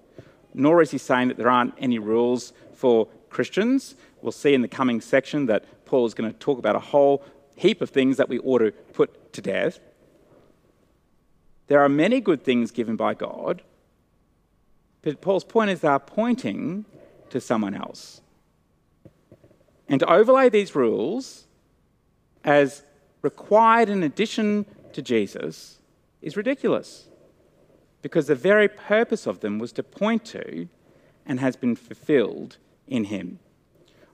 nor 0.54 0.82
is 0.82 0.92
he 0.92 0.98
saying 0.98 1.28
that 1.28 1.36
there 1.36 1.50
aren't 1.50 1.74
any 1.78 2.00
rules 2.00 2.54
for 2.74 3.10
Christians. 3.30 3.96
We'll 4.22 4.32
see 4.32 4.54
in 4.54 4.62
the 4.62 4.70
coming 4.70 5.02
section 5.02 5.48
that 5.48 5.66
Paul 5.86 6.06
is 6.06 6.14
going 6.14 6.32
to 6.32 6.40
talk 6.40 6.58
about 6.58 6.78
a 6.78 6.80
whole 6.80 7.22
heap 7.58 7.82
of 7.82 7.90
things 7.90 8.16
that 8.16 8.30
we 8.30 8.40
ought 8.40 8.60
to 8.60 8.72
put 8.72 9.34
to 9.34 9.42
death. 9.42 9.82
There 11.68 11.82
are 11.82 11.90
many 11.90 12.22
good 12.22 12.46
things 12.46 12.72
given 12.72 12.96
by 12.96 13.14
God, 13.14 13.62
but 15.02 15.20
Paul's 15.20 15.44
point 15.44 15.70
is 15.70 15.82
they're 15.82 16.00
pointing 16.00 16.86
to 17.30 17.42
someone 17.42 17.74
else. 17.74 18.22
And 19.90 20.00
to 20.00 20.10
overlay 20.10 20.48
these 20.48 20.76
rules 20.76 21.44
as 22.46 22.84
required 23.22 23.90
in 23.90 24.02
addition 24.02 24.66
to 24.94 25.02
Jesus 25.02 25.80
is 26.26 26.36
ridiculous 26.36 27.08
because 28.02 28.28
the 28.28 28.36
very 28.36 28.68
purpose 28.68 29.28
of 29.28 29.40
them 29.40 29.60
was 29.60 29.72
to 29.72 29.84
point 29.84 30.26
to 30.26 30.68
and 31.26 31.40
has 31.40 31.56
been 31.56 31.76
fulfilled 31.76 32.58
in 32.88 33.06
him. 33.06 33.40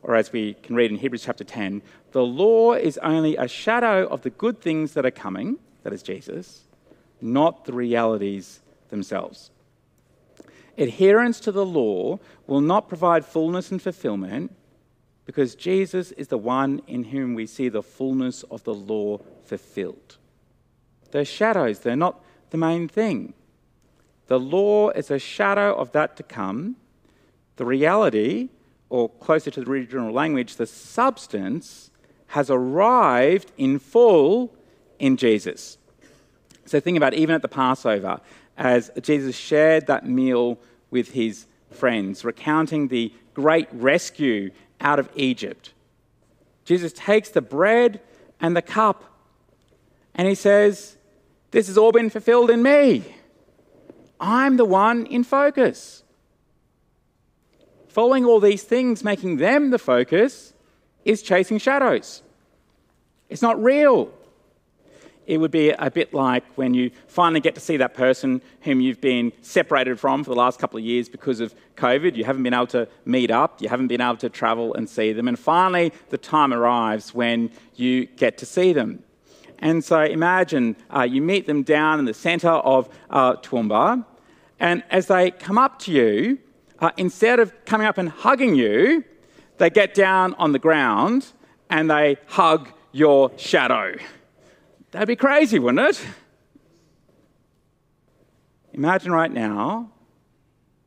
Or 0.03 0.15
as 0.15 0.31
we 0.31 0.55
can 0.55 0.75
read 0.75 0.91
in 0.91 0.97
Hebrews 0.97 1.23
chapter 1.23 1.43
10, 1.43 1.81
the 2.11 2.23
law 2.23 2.73
is 2.73 2.97
only 2.99 3.37
a 3.37 3.47
shadow 3.47 4.07
of 4.07 4.23
the 4.23 4.29
good 4.29 4.59
things 4.59 4.93
that 4.93 5.05
are 5.05 5.11
coming, 5.11 5.57
that 5.83 5.93
is 5.93 6.03
Jesus, 6.03 6.63
not 7.21 7.65
the 7.65 7.73
realities 7.73 8.59
themselves. 8.89 9.51
Adherence 10.77 11.39
to 11.41 11.51
the 11.51 11.65
law 11.65 12.19
will 12.45 12.61
not 12.61 12.89
provide 12.89 13.25
fullness 13.25 13.71
and 13.71 13.81
fulfillment 13.81 14.53
because 15.25 15.55
Jesus 15.55 16.11
is 16.13 16.27
the 16.27 16.37
one 16.37 16.81
in 16.87 17.05
whom 17.05 17.35
we 17.35 17.45
see 17.45 17.69
the 17.69 17.83
fullness 17.83 18.43
of 18.43 18.63
the 18.63 18.73
law 18.73 19.19
fulfilled. 19.45 20.17
They're 21.11 21.25
shadows, 21.25 21.79
they're 21.79 21.95
not 21.95 22.23
the 22.49 22.57
main 22.57 22.87
thing. 22.87 23.33
The 24.27 24.39
law 24.39 24.89
is 24.89 25.11
a 25.11 25.19
shadow 25.19 25.73
of 25.75 25.91
that 25.91 26.15
to 26.17 26.23
come. 26.23 26.77
The 27.57 27.65
reality, 27.65 28.49
or 28.89 29.09
closer 29.09 29.51
to 29.51 29.61
the 29.61 29.69
original 29.69 30.11
language, 30.11 30.55
the 30.55 30.65
substance, 30.65 31.91
has 32.27 32.49
arrived 32.49 33.51
in 33.57 33.77
full 33.77 34.55
in 34.99 35.17
Jesus. 35.17 35.77
So 36.65 36.79
think 36.79 36.95
about 36.95 37.13
even 37.13 37.35
at 37.35 37.41
the 37.41 37.49
Passover, 37.49 38.21
as 38.57 38.89
Jesus 39.01 39.35
shared 39.35 39.87
that 39.87 40.05
meal 40.05 40.59
with 40.91 41.11
his 41.11 41.45
friends, 41.71 42.23
recounting 42.23 42.87
the 42.87 43.13
great 43.33 43.67
rescue 43.73 44.51
out 44.79 44.99
of 44.99 45.09
Egypt. 45.15 45.73
Jesus 46.63 46.93
takes 46.93 47.29
the 47.29 47.41
bread 47.41 47.99
and 48.39 48.55
the 48.55 48.61
cup 48.61 49.03
and 50.15 50.27
he 50.27 50.35
says, 50.35 50.97
this 51.51 51.67
has 51.67 51.77
all 51.77 51.91
been 51.91 52.09
fulfilled 52.09 52.49
in 52.49 52.63
me. 52.63 53.03
I'm 54.19 54.57
the 54.57 54.65
one 54.65 55.05
in 55.05 55.23
focus. 55.23 56.03
Following 57.89 58.23
all 58.23 58.39
these 58.39 58.63
things, 58.63 59.03
making 59.03 59.37
them 59.37 59.69
the 59.69 59.79
focus, 59.79 60.53
is 61.03 61.21
chasing 61.21 61.57
shadows. 61.57 62.23
It's 63.29 63.41
not 63.41 63.61
real. 63.61 64.13
It 65.27 65.37
would 65.37 65.51
be 65.51 65.69
a 65.69 65.91
bit 65.91 66.13
like 66.13 66.43
when 66.55 66.73
you 66.73 66.91
finally 67.07 67.39
get 67.39 67.55
to 67.55 67.61
see 67.61 67.77
that 67.77 67.93
person 67.93 68.41
whom 68.61 68.81
you've 68.81 69.01
been 69.01 69.31
separated 69.41 69.99
from 69.99 70.23
for 70.23 70.31
the 70.31 70.35
last 70.35 70.59
couple 70.59 70.77
of 70.77 70.83
years 70.83 71.09
because 71.09 71.39
of 71.39 71.53
COVID. 71.75 72.15
You 72.15 72.23
haven't 72.23 72.43
been 72.43 72.53
able 72.53 72.67
to 72.67 72.87
meet 73.05 73.31
up, 73.31 73.61
you 73.61 73.69
haven't 73.69 73.87
been 73.87 74.01
able 74.01 74.17
to 74.17 74.29
travel 74.29 74.73
and 74.73 74.89
see 74.89 75.13
them, 75.13 75.27
and 75.27 75.37
finally 75.37 75.93
the 76.09 76.17
time 76.17 76.53
arrives 76.53 77.13
when 77.13 77.51
you 77.75 78.05
get 78.05 78.37
to 78.39 78.45
see 78.45 78.73
them. 78.73 79.03
And 79.61 79.83
so 79.83 80.01
imagine 80.01 80.75
uh, 80.93 81.03
you 81.03 81.21
meet 81.21 81.45
them 81.45 81.61
down 81.61 81.99
in 81.99 82.05
the 82.05 82.15
centre 82.15 82.49
of 82.49 82.89
uh, 83.11 83.35
Toowoomba, 83.35 84.03
and 84.59 84.83
as 84.89 85.07
they 85.07 85.31
come 85.31 85.57
up 85.57 85.79
to 85.79 85.91
you, 85.91 86.39
uh, 86.79 86.91
instead 86.97 87.39
of 87.39 87.53
coming 87.65 87.85
up 87.85 87.99
and 87.99 88.09
hugging 88.09 88.55
you, 88.55 89.03
they 89.59 89.69
get 89.69 89.93
down 89.93 90.33
on 90.35 90.51
the 90.51 90.59
ground 90.59 91.31
and 91.69 91.89
they 91.89 92.17
hug 92.25 92.69
your 92.91 93.31
shadow. 93.37 93.95
That'd 94.89 95.07
be 95.07 95.15
crazy, 95.15 95.59
wouldn't 95.59 95.89
it? 95.89 96.05
Imagine 98.73 99.11
right 99.11 99.31
now 99.31 99.91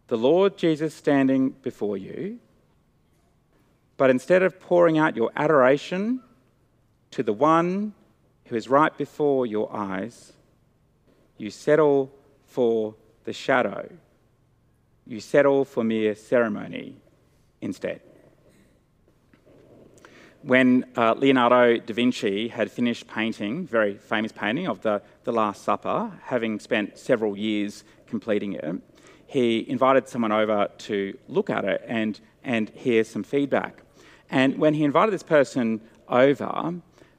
the 0.08 0.18
Lord 0.18 0.56
Jesus 0.56 0.94
standing 0.94 1.50
before 1.50 1.96
you, 1.96 2.38
but 3.96 4.10
instead 4.10 4.42
of 4.42 4.58
pouring 4.58 4.98
out 4.98 5.16
your 5.16 5.30
adoration 5.36 6.20
to 7.12 7.22
the 7.22 7.32
one 7.32 7.94
who 8.46 8.56
is 8.56 8.68
right 8.68 8.96
before 8.96 9.46
your 9.46 9.74
eyes, 9.74 10.32
you 11.36 11.50
settle 11.50 12.12
for 12.46 12.94
the 13.24 13.32
shadow 13.32 13.88
you 15.06 15.20
settle 15.20 15.64
for 15.64 15.84
mere 15.84 16.14
ceremony 16.14 16.96
instead. 17.60 18.00
When 20.42 20.84
uh, 20.96 21.14
Leonardo 21.14 21.78
da 21.78 21.94
Vinci 21.94 22.48
had 22.48 22.70
finished 22.70 23.06
painting, 23.08 23.66
very 23.66 23.96
famous 23.96 24.32
painting 24.32 24.66
of 24.66 24.82
the, 24.82 25.02
the 25.24 25.32
Last 25.32 25.62
Supper, 25.62 26.12
having 26.22 26.58
spent 26.58 26.98
several 26.98 27.36
years 27.36 27.84
completing 28.06 28.52
it, 28.54 28.76
he 29.26 29.68
invited 29.68 30.08
someone 30.08 30.32
over 30.32 30.68
to 30.78 31.16
look 31.28 31.48
at 31.48 31.64
it 31.64 31.82
and, 31.86 32.20
and 32.42 32.70
hear 32.70 33.04
some 33.04 33.22
feedback. 33.22 33.82
And 34.30 34.58
when 34.58 34.74
he 34.74 34.84
invited 34.84 35.12
this 35.12 35.22
person 35.22 35.80
over, 36.08 36.74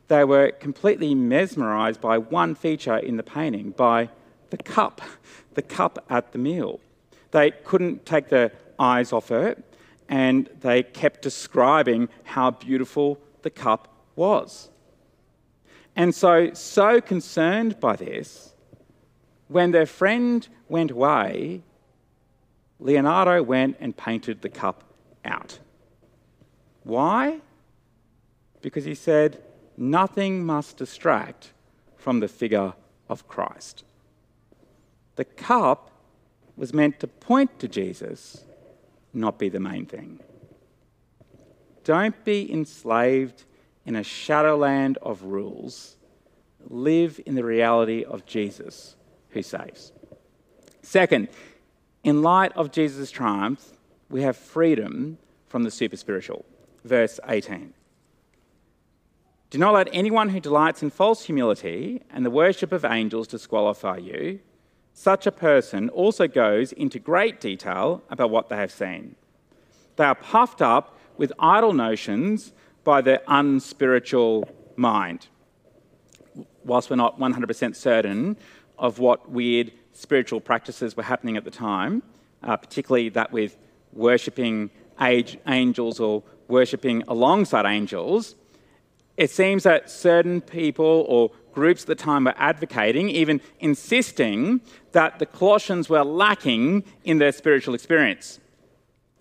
they 0.08 0.24
were 0.24 0.52
completely 0.52 1.16
mesmerized 1.16 2.02
by 2.02 2.18
one 2.18 2.56
feature 2.56 2.98
in 2.98 3.18
the 3.18 3.24
painting, 3.24 3.72
by 3.72 4.10
the 4.50 4.58
cup, 4.58 5.02
the 5.54 5.62
cup 5.62 6.06
at 6.10 6.32
the 6.32 6.38
meal. 6.38 6.80
They 7.32 7.52
couldn't 7.52 8.06
take 8.06 8.30
their 8.30 8.52
eyes 8.80 9.12
off 9.12 9.32
it, 9.32 9.64
and 10.08 10.50
they 10.62 10.84
kept 10.84 11.22
describing 11.22 12.10
how 12.24 12.52
beautiful 12.52 13.20
the 13.42 13.50
cup 13.50 13.88
was. 14.16 14.70
And 15.96 16.14
so, 16.14 16.54
so 16.54 17.02
concerned 17.02 17.80
by 17.80 17.96
this, 17.96 18.54
when 19.48 19.72
their 19.72 19.86
friend 19.86 20.48
went 20.68 20.92
away, 20.92 21.64
Leonardo 22.80 23.42
went 23.42 23.78
and 23.80 23.96
painted 23.96 24.42
the 24.42 24.50
cup 24.50 24.84
out. 25.24 25.60
Why? 26.84 27.40
Because 28.62 28.86
he 28.86 28.96
said, 28.96 29.42
nothing 29.78 30.46
must 30.46 30.78
distract 30.78 31.52
from 31.96 32.20
the 32.20 32.28
figure 32.28 32.74
of 33.10 33.28
Christ. 33.28 33.84
The 35.16 35.26
cup 35.26 35.92
was 36.58 36.74
meant 36.74 37.00
to 37.00 37.08
point 37.08 37.60
to 37.60 37.68
Jesus, 37.68 38.44
not 39.14 39.40
be 39.40 39.50
the 39.50 39.60
main 39.60 39.86
thing. 39.86 40.20
Don't 41.84 42.24
be 42.26 42.52
enslaved 42.52 43.44
in 43.86 43.96
a 43.96 44.04
shadowland 44.04 44.98
of 45.02 45.24
rules. 45.24 45.98
Live 46.68 47.22
in 47.26 47.36
the 47.36 47.44
reality 47.44 48.04
of 48.04 48.26
Jesus 48.26 48.96
who 49.30 49.44
saves. 49.44 49.92
Second, 50.82 51.30
in 52.04 52.22
light 52.22 52.52
of 52.56 52.72
Jesus' 52.72 53.12
triumph, 53.12 53.78
we 54.10 54.24
have 54.24 54.36
freedom 54.36 55.18
from 55.48 55.64
the 55.64 55.72
super 55.72 55.98
spiritual. 55.98 56.46
Verse 56.84 57.20
18. 57.28 57.74
Do 59.56 59.60
not 59.60 59.74
let 59.74 59.88
anyone 59.94 60.28
who 60.28 60.42
delights 60.42 60.84
in 60.84 60.90
false 60.90 61.24
humility 61.24 62.02
and 62.10 62.26
the 62.26 62.30
worship 62.30 62.74
of 62.74 62.84
angels 62.84 63.26
disqualify 63.26 63.96
you. 64.00 64.42
Such 64.94 65.26
a 65.26 65.32
person 65.32 65.88
also 65.88 66.28
goes 66.28 66.74
into 66.74 67.00
great 67.00 67.40
detail 67.40 68.04
about 68.10 68.32
what 68.32 68.50
they 68.50 68.58
have 68.58 68.70
seen. 68.70 69.16
They 69.96 70.04
are 70.04 70.14
puffed 70.14 70.62
up 70.62 71.00
with 71.16 71.32
idle 71.40 71.72
notions 71.72 72.52
by 72.84 73.00
their 73.00 73.22
unspiritual 73.30 74.50
mind. 74.76 75.28
Whilst 76.66 76.90
we're 76.90 76.98
not 76.98 77.18
100% 77.18 77.78
certain 77.78 78.36
of 78.78 79.00
what 79.00 79.32
weird 79.32 79.72
spiritual 79.94 80.42
practices 80.42 80.98
were 80.98 81.04
happening 81.04 81.38
at 81.38 81.46
the 81.46 81.50
time, 81.50 82.04
uh, 82.44 82.58
particularly 82.58 83.08
that 83.08 83.32
with 83.32 83.56
worshipping 83.94 84.70
angels 85.00 86.02
or 86.02 86.24
worshipping 86.50 87.04
alongside 87.08 87.66
angels, 87.66 88.36
it 89.18 89.32
seems 89.32 89.64
that 89.64 89.90
certain 89.90 90.42
people 90.42 91.06
or 91.08 91.32
groups 91.54 91.84
at 91.84 91.88
the 91.88 91.96
time 91.96 92.26
were 92.26 92.34
advocating, 92.38 93.10
even 93.10 93.40
insisting, 93.60 94.62
that 94.92 95.20
the 95.20 95.26
Colossians 95.26 95.90
were 95.90 96.04
lacking 96.04 96.84
in 97.04 97.18
their 97.18 97.32
spiritual 97.32 97.74
experience. 97.74 98.40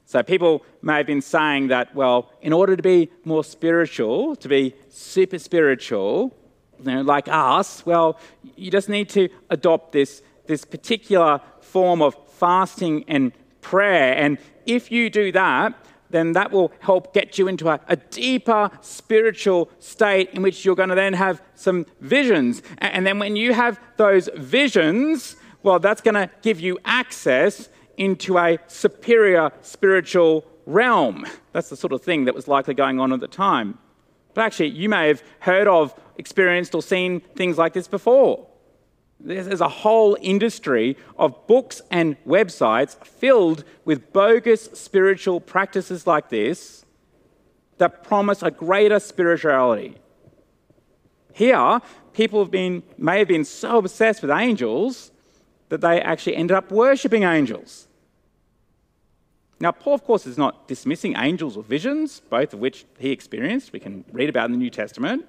So 0.06 0.22
people 0.22 0.64
may 0.82 0.98
have 0.98 1.06
been 1.06 1.22
saying 1.22 1.68
that, 1.68 1.94
well, 1.94 2.30
in 2.42 2.52
order 2.52 2.76
to 2.76 2.82
be 2.82 3.10
more 3.24 3.44
spiritual, 3.44 4.36
to 4.36 4.48
be 4.48 4.74
super 4.90 5.38
spiritual, 5.38 6.36
you 6.80 6.84
know, 6.86 7.02
like 7.02 7.28
us, 7.28 7.86
well, 7.86 8.18
you 8.56 8.70
just 8.70 8.88
need 8.88 9.08
to 9.10 9.28
adopt 9.50 9.92
this, 9.92 10.22
this 10.46 10.64
particular 10.64 11.40
form 11.60 12.02
of 12.02 12.16
fasting 12.32 13.04
and 13.08 13.32
prayer. 13.60 14.14
And 14.16 14.38
if 14.66 14.92
you 14.92 15.08
do 15.08 15.32
that, 15.32 15.74
then 16.14 16.32
that 16.32 16.52
will 16.52 16.72
help 16.80 17.12
get 17.12 17.38
you 17.38 17.48
into 17.48 17.68
a, 17.68 17.80
a, 17.88 17.96
deeper 17.96 18.70
spiritual 18.80 19.68
state 19.80 20.30
in 20.30 20.42
which 20.42 20.64
you're 20.64 20.76
going 20.76 20.88
to 20.88 20.94
then 20.94 21.12
have 21.14 21.42
some 21.54 21.86
visions. 22.00 22.62
And 22.78 23.06
then 23.06 23.18
when 23.18 23.36
you 23.36 23.52
have 23.52 23.80
those 23.96 24.28
visions, 24.36 25.36
well, 25.62 25.78
that's 25.78 26.00
going 26.00 26.14
to 26.14 26.30
give 26.42 26.60
you 26.60 26.78
access 26.84 27.68
into 27.96 28.38
a 28.38 28.58
superior 28.68 29.50
spiritual 29.62 30.44
realm. 30.66 31.26
That's 31.52 31.68
the 31.68 31.76
sort 31.76 31.92
of 31.92 32.02
thing 32.02 32.24
that 32.26 32.34
was 32.34 32.48
likely 32.48 32.74
going 32.74 33.00
on 33.00 33.12
at 33.12 33.20
the 33.20 33.28
time. 33.28 33.78
But 34.34 34.42
actually, 34.42 34.70
you 34.70 34.88
may 34.88 35.08
have 35.08 35.22
heard 35.40 35.68
of, 35.68 35.94
experienced, 36.18 36.74
or 36.74 36.82
seen 36.82 37.20
things 37.20 37.58
like 37.58 37.72
this 37.72 37.88
before. 37.88 38.46
There's 39.20 39.60
a 39.60 39.68
whole 39.68 40.16
industry 40.20 40.96
of 41.18 41.46
books 41.46 41.80
and 41.90 42.16
websites 42.24 43.02
filled 43.06 43.64
with 43.84 44.12
bogus 44.12 44.64
spiritual 44.74 45.40
practices 45.40 46.06
like 46.06 46.28
this 46.28 46.84
that 47.78 48.04
promise 48.04 48.42
a 48.42 48.50
greater 48.50 49.00
spirituality. 49.00 49.96
Here, 51.32 51.80
people 52.12 52.40
have 52.40 52.50
been, 52.50 52.82
may 52.96 53.18
have 53.18 53.28
been 53.28 53.44
so 53.44 53.78
obsessed 53.78 54.22
with 54.22 54.30
angels 54.30 55.10
that 55.68 55.80
they 55.80 56.00
actually 56.00 56.36
ended 56.36 56.56
up 56.56 56.70
worshipping 56.70 57.24
angels. 57.24 57.88
Now, 59.58 59.72
Paul, 59.72 59.94
of 59.94 60.04
course, 60.04 60.26
is 60.26 60.36
not 60.36 60.68
dismissing 60.68 61.16
angels 61.16 61.56
or 61.56 61.62
visions, 61.62 62.20
both 62.28 62.52
of 62.52 62.60
which 62.60 62.84
he 62.98 63.10
experienced. 63.10 63.72
We 63.72 63.80
can 63.80 64.04
read 64.12 64.28
about 64.28 64.46
in 64.46 64.52
the 64.52 64.58
New 64.58 64.70
Testament 64.70 65.26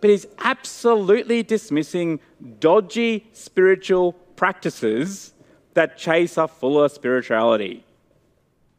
but 0.00 0.10
he's 0.10 0.26
absolutely 0.38 1.42
dismissing 1.42 2.20
dodgy 2.60 3.28
spiritual 3.32 4.12
practices 4.36 5.32
that 5.74 5.98
chase 5.98 6.36
a 6.36 6.48
fuller 6.48 6.88
spirituality. 6.88 7.84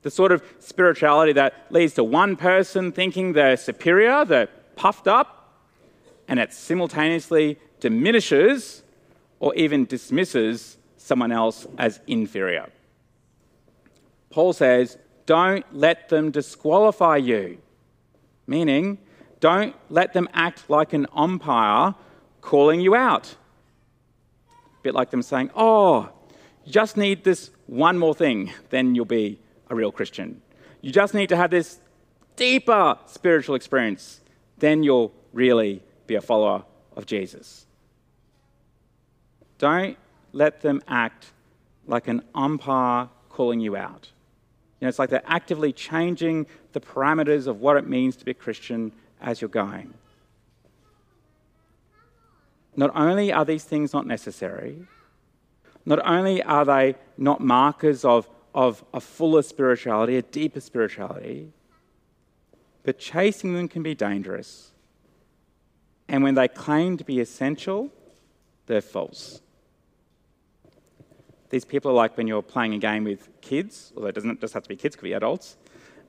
The 0.01 0.11
sort 0.11 0.31
of 0.31 0.43
spirituality 0.59 1.33
that 1.33 1.65
leads 1.69 1.93
to 1.95 2.03
one 2.03 2.35
person 2.35 2.91
thinking 2.91 3.33
they're 3.33 3.57
superior, 3.57 4.23
they're 4.23 4.47
puffed 4.75 5.07
up, 5.07 5.53
and 6.27 6.39
it 6.39 6.53
simultaneously 6.53 7.59
diminishes 7.79 8.83
or 9.39 9.53
even 9.55 9.85
dismisses 9.85 10.77
someone 10.97 11.31
else 11.31 11.67
as 11.77 11.99
inferior. 12.07 12.69
Paul 14.29 14.53
says, 14.53 14.97
don't 15.25 15.65
let 15.73 16.09
them 16.09 16.31
disqualify 16.31 17.17
you, 17.17 17.57
meaning 18.47 18.99
don't 19.39 19.75
let 19.89 20.13
them 20.13 20.27
act 20.33 20.69
like 20.69 20.93
an 20.93 21.07
umpire 21.13 21.95
calling 22.41 22.81
you 22.81 22.95
out. 22.95 23.35
A 24.51 24.81
bit 24.83 24.93
like 24.93 25.11
them 25.11 25.21
saying, 25.21 25.51
Oh, 25.55 26.09
you 26.65 26.71
just 26.71 26.97
need 26.97 27.23
this 27.23 27.51
one 27.67 27.97
more 27.97 28.15
thing, 28.15 28.51
then 28.69 28.95
you'll 28.95 29.05
be 29.05 29.39
a 29.69 29.75
real 29.75 29.91
Christian. 29.91 30.41
You 30.81 30.91
just 30.91 31.13
need 31.13 31.29
to 31.29 31.35
have 31.35 31.51
this 31.51 31.79
deeper 32.35 32.97
spiritual 33.05 33.55
experience, 33.55 34.21
then 34.57 34.83
you'll 34.83 35.11
really 35.33 35.83
be 36.07 36.15
a 36.15 36.21
follower 36.21 36.63
of 36.95 37.05
Jesus. 37.05 37.65
Don't 39.57 39.97
let 40.31 40.61
them 40.61 40.81
act 40.87 41.31
like 41.85 42.07
an 42.07 42.21
umpire 42.33 43.09
calling 43.29 43.59
you 43.59 43.75
out. 43.75 44.09
You 44.79 44.85
know, 44.85 44.89
it's 44.89 44.99
like 44.99 45.09
they're 45.09 45.21
actively 45.25 45.73
changing 45.73 46.47
the 46.71 46.79
parameters 46.79 47.47
of 47.47 47.59
what 47.59 47.75
it 47.75 47.87
means 47.87 48.15
to 48.17 48.25
be 48.25 48.31
a 48.31 48.35
Christian 48.35 48.93
as 49.21 49.41
you're 49.41 49.49
going. 49.49 49.93
Not 52.75 52.91
only 52.95 53.31
are 53.33 53.45
these 53.45 53.63
things 53.63 53.93
not 53.93 54.07
necessary, 54.07 54.87
not 55.85 55.99
only 56.05 56.41
are 56.43 56.65
they 56.65 56.95
not 57.17 57.41
markers 57.41 58.05
of, 58.05 58.29
of 58.53 58.83
a 58.93 59.01
fuller 59.01 59.41
spirituality, 59.41 60.15
a 60.15 60.21
deeper 60.21 60.61
spirituality, 60.61 61.51
but 62.83 62.97
chasing 62.97 63.53
them 63.53 63.67
can 63.67 63.83
be 63.83 63.95
dangerous. 63.95 64.71
And 66.07 66.23
when 66.23 66.35
they 66.35 66.47
claim 66.47 66.97
to 66.97 67.03
be 67.03 67.19
essential, 67.19 67.91
they're 68.65 68.81
false. 68.81 69.41
These 71.49 71.65
people 71.65 71.91
are 71.91 71.95
like 71.95 72.15
when 72.15 72.27
you're 72.27 72.43
playing 72.43 72.75
a 72.75 72.77
game 72.77 73.03
with 73.03 73.27
kids, 73.41 73.91
although 73.95 74.09
it 74.09 74.15
doesn't 74.15 74.39
just 74.39 74.53
have 74.53 74.63
to 74.63 74.69
be 74.69 74.75
kids, 74.75 74.95
it 74.95 74.99
could 74.99 75.05
be 75.05 75.13
adults, 75.13 75.57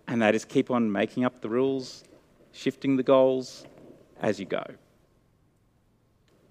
and 0.06 0.20
they 0.20 0.30
just 0.32 0.48
keep 0.48 0.70
on 0.70 0.92
making 0.92 1.24
up 1.24 1.40
the 1.40 1.48
rules 1.48 2.04
shifting 2.52 2.96
the 2.96 3.02
goals 3.02 3.64
as 4.20 4.38
you 4.38 4.46
go. 4.46 4.64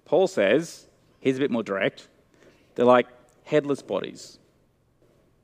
Paul 0.04 0.26
says, 0.26 0.86
he's 1.20 1.36
a 1.36 1.40
bit 1.40 1.50
more 1.50 1.62
direct, 1.62 2.08
they're 2.74 2.84
like 2.84 3.06
headless 3.44 3.82
bodies. 3.82 4.38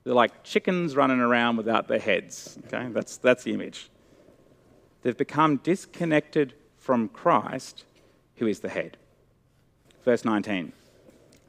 They're 0.03 0.13
like 0.13 0.43
chickens 0.43 0.95
running 0.95 1.19
around 1.19 1.57
without 1.57 1.89
their 1.89 1.99
heads. 1.99 2.57
Okay, 2.67 2.87
that's, 2.91 3.17
that's 3.17 3.43
the 3.43 3.53
image. 3.53 3.89
They've 5.01 5.17
become 5.17 5.57
disconnected 5.57 6.53
from 6.77 7.09
Christ, 7.09 7.83
who 8.37 8.47
is 8.47 8.61
the 8.61 8.69
head. 8.69 8.97
Verse 10.05 10.23
19. 10.23 10.71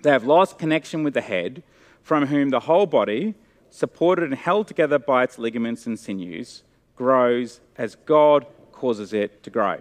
They 0.03 0.11
have 0.11 0.25
lost 0.25 0.59
connection 0.59 1.05
with 1.05 1.14
the 1.14 1.21
head, 1.21 1.62
from 2.03 2.27
whom 2.27 2.51
the 2.51 2.61
whole 2.61 2.87
body, 2.87 3.35
supported 3.71 4.25
and 4.25 4.35
held 4.35 4.66
together 4.66 4.99
by 4.99 5.23
its 5.23 5.38
ligaments 5.38 5.87
and 5.87 5.99
sinews, 5.99 6.64
grows 6.97 7.61
as 7.77 7.94
God 7.94 8.47
causes 8.79 9.12
it 9.12 9.43
to 9.43 9.51
grow. 9.51 9.77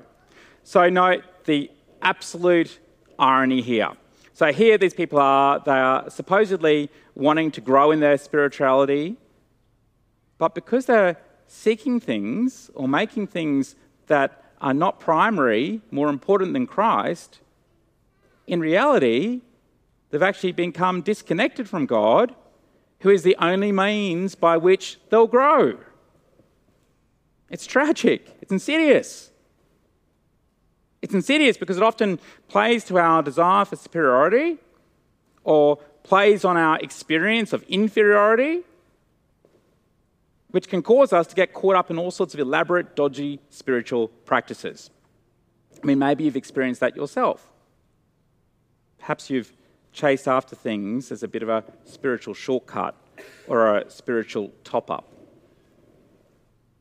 So, 0.64 0.90
note 0.90 1.24
the 1.46 1.72
absolute 2.02 2.80
irony 3.18 3.62
here. 3.62 3.92
So, 4.34 4.52
here 4.52 4.78
these 4.78 4.94
people 4.94 5.20
are, 5.20 5.62
they 5.66 5.72
are 5.72 6.10
supposedly 6.10 6.90
wanting 7.16 7.52
to 7.52 7.62
grow 7.62 7.92
in 7.92 8.00
their 8.00 8.18
spirituality, 8.18 9.16
but 10.38 10.54
because 10.54 10.86
they're 10.86 11.18
seeking 11.48 12.00
things 12.00 12.70
or 12.76 12.88
making 12.88 13.28
things 13.28 13.76
that 14.08 14.44
are 14.62 14.74
not 14.74 15.00
primary, 15.00 15.82
more 15.92 16.10
important 16.10 16.54
than 16.54 16.68
Christ, 16.68 17.40
in 18.46 18.60
reality, 18.60 19.42
they've 20.10 20.22
actually 20.22 20.52
become 20.52 21.02
disconnected 21.02 21.68
from 21.70 21.86
God, 21.86 22.36
who 23.02 23.10
is 23.10 23.24
the 23.24 23.36
only 23.40 23.72
means 23.72 24.36
by 24.36 24.58
which 24.58 25.00
they'll 25.10 25.28
grow. 25.28 25.78
It's 27.50 27.66
tragic, 27.66 28.28
it's 28.42 28.52
insidious. 28.52 29.32
It's 31.02 31.14
insidious 31.14 31.58
because 31.58 31.78
it 31.78 31.84
often 31.84 32.20
plays 32.48 32.84
to 32.86 32.98
our 32.98 33.22
desire 33.22 33.66
for 33.66 33.76
superiority 33.76 34.58
or 35.44 35.78
plays 36.04 36.44
on 36.44 36.58
our 36.58 36.80
experience 36.80 37.54
of 37.54 37.64
inferiority, 37.64 38.62
which 40.52 40.68
can 40.68 40.82
cause 40.82 41.14
us 41.14 41.28
to 41.28 41.36
get 41.36 41.54
caught 41.54 41.76
up 41.76 41.92
in 41.92 41.98
all 41.98 42.12
sorts 42.12 42.34
of 42.34 42.40
elaborate, 42.40 42.96
dodgy 42.96 43.40
spiritual 43.50 44.08
practices. 44.26 44.90
I 45.82 45.86
mean, 45.86 46.00
maybe 46.00 46.24
you've 46.24 46.36
experienced 46.36 46.82
that 46.82 46.96
yourself. 46.96 47.52
Perhaps 48.98 49.30
you've 49.30 49.54
chased 49.94 50.28
after 50.28 50.56
things 50.56 51.12
as 51.12 51.24
a 51.24 51.28
bit 51.28 51.44
of 51.44 51.50
a 51.50 51.64
spiritual 51.86 52.34
shortcut 52.34 52.96
or 53.48 53.78
a 53.78 53.90
spiritual 53.90 54.52
top 54.64 54.90
up. 54.90 55.17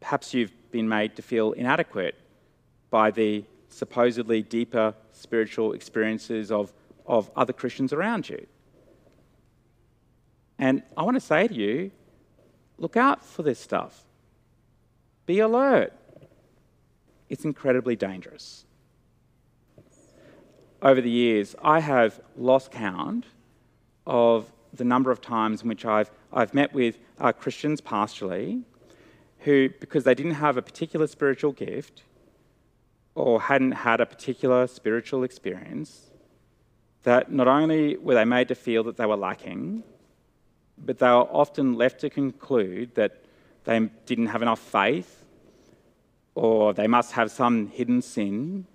Perhaps 0.06 0.34
you've 0.34 0.52
been 0.70 0.88
made 0.88 1.16
to 1.16 1.22
feel 1.22 1.50
inadequate 1.50 2.14
by 2.90 3.10
the 3.10 3.42
supposedly 3.68 4.40
deeper 4.40 4.94
spiritual 5.10 5.72
experiences 5.72 6.52
of, 6.52 6.72
of 7.06 7.28
other 7.34 7.52
Christians 7.52 7.92
around 7.92 8.28
you. 8.28 8.46
And 10.60 10.84
I 10.96 11.02
want 11.02 11.16
to 11.16 11.20
say 11.20 11.48
to 11.48 11.52
you 11.52 11.90
look 12.78 12.96
out 12.96 13.24
for 13.24 13.42
this 13.42 13.58
stuff, 13.58 14.04
be 15.26 15.40
alert. 15.40 15.92
It's 17.28 17.44
incredibly 17.44 17.96
dangerous. 17.96 18.64
Over 20.82 21.00
the 21.00 21.10
years, 21.10 21.56
I 21.60 21.80
have 21.80 22.20
lost 22.36 22.70
count 22.70 23.26
of 24.06 24.52
the 24.72 24.84
number 24.84 25.10
of 25.10 25.20
times 25.20 25.62
in 25.62 25.68
which 25.68 25.84
I've, 25.84 26.12
I've 26.32 26.54
met 26.54 26.72
with 26.72 26.96
uh, 27.18 27.32
Christians 27.32 27.80
pastorally 27.80 28.62
who, 29.40 29.68
because 29.80 30.04
they 30.04 30.14
didn't 30.14 30.34
have 30.34 30.56
a 30.56 30.62
particular 30.62 31.06
spiritual 31.06 31.52
gift 31.52 32.02
or 33.14 33.40
hadn't 33.42 33.72
had 33.72 34.00
a 34.00 34.06
particular 34.06 34.66
spiritual 34.66 35.24
experience, 35.24 36.10
that 37.04 37.30
not 37.30 37.48
only 37.48 37.96
were 37.96 38.14
they 38.14 38.24
made 38.24 38.48
to 38.48 38.54
feel 38.54 38.82
that 38.84 38.96
they 38.96 39.06
were 39.06 39.16
lacking, 39.16 39.82
but 40.76 40.98
they 40.98 41.06
were 41.06 41.28
often 41.42 41.74
left 41.74 42.00
to 42.00 42.10
conclude 42.10 42.94
that 42.94 43.24
they 43.64 43.78
didn't 44.04 44.26
have 44.26 44.42
enough 44.42 44.60
faith, 44.60 45.24
or 46.34 46.74
they 46.74 46.86
must 46.86 47.12
have 47.12 47.30
some 47.30 47.68
hidden 47.68 48.02
sin, 48.02 48.66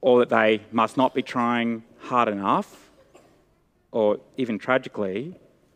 or 0.00 0.20
that 0.20 0.28
they 0.28 0.62
must 0.72 0.96
not 0.96 1.14
be 1.14 1.22
trying 1.22 1.82
hard 1.98 2.28
enough, 2.28 2.90
or 3.92 4.18
even 4.36 4.58
tragically, 4.58 5.34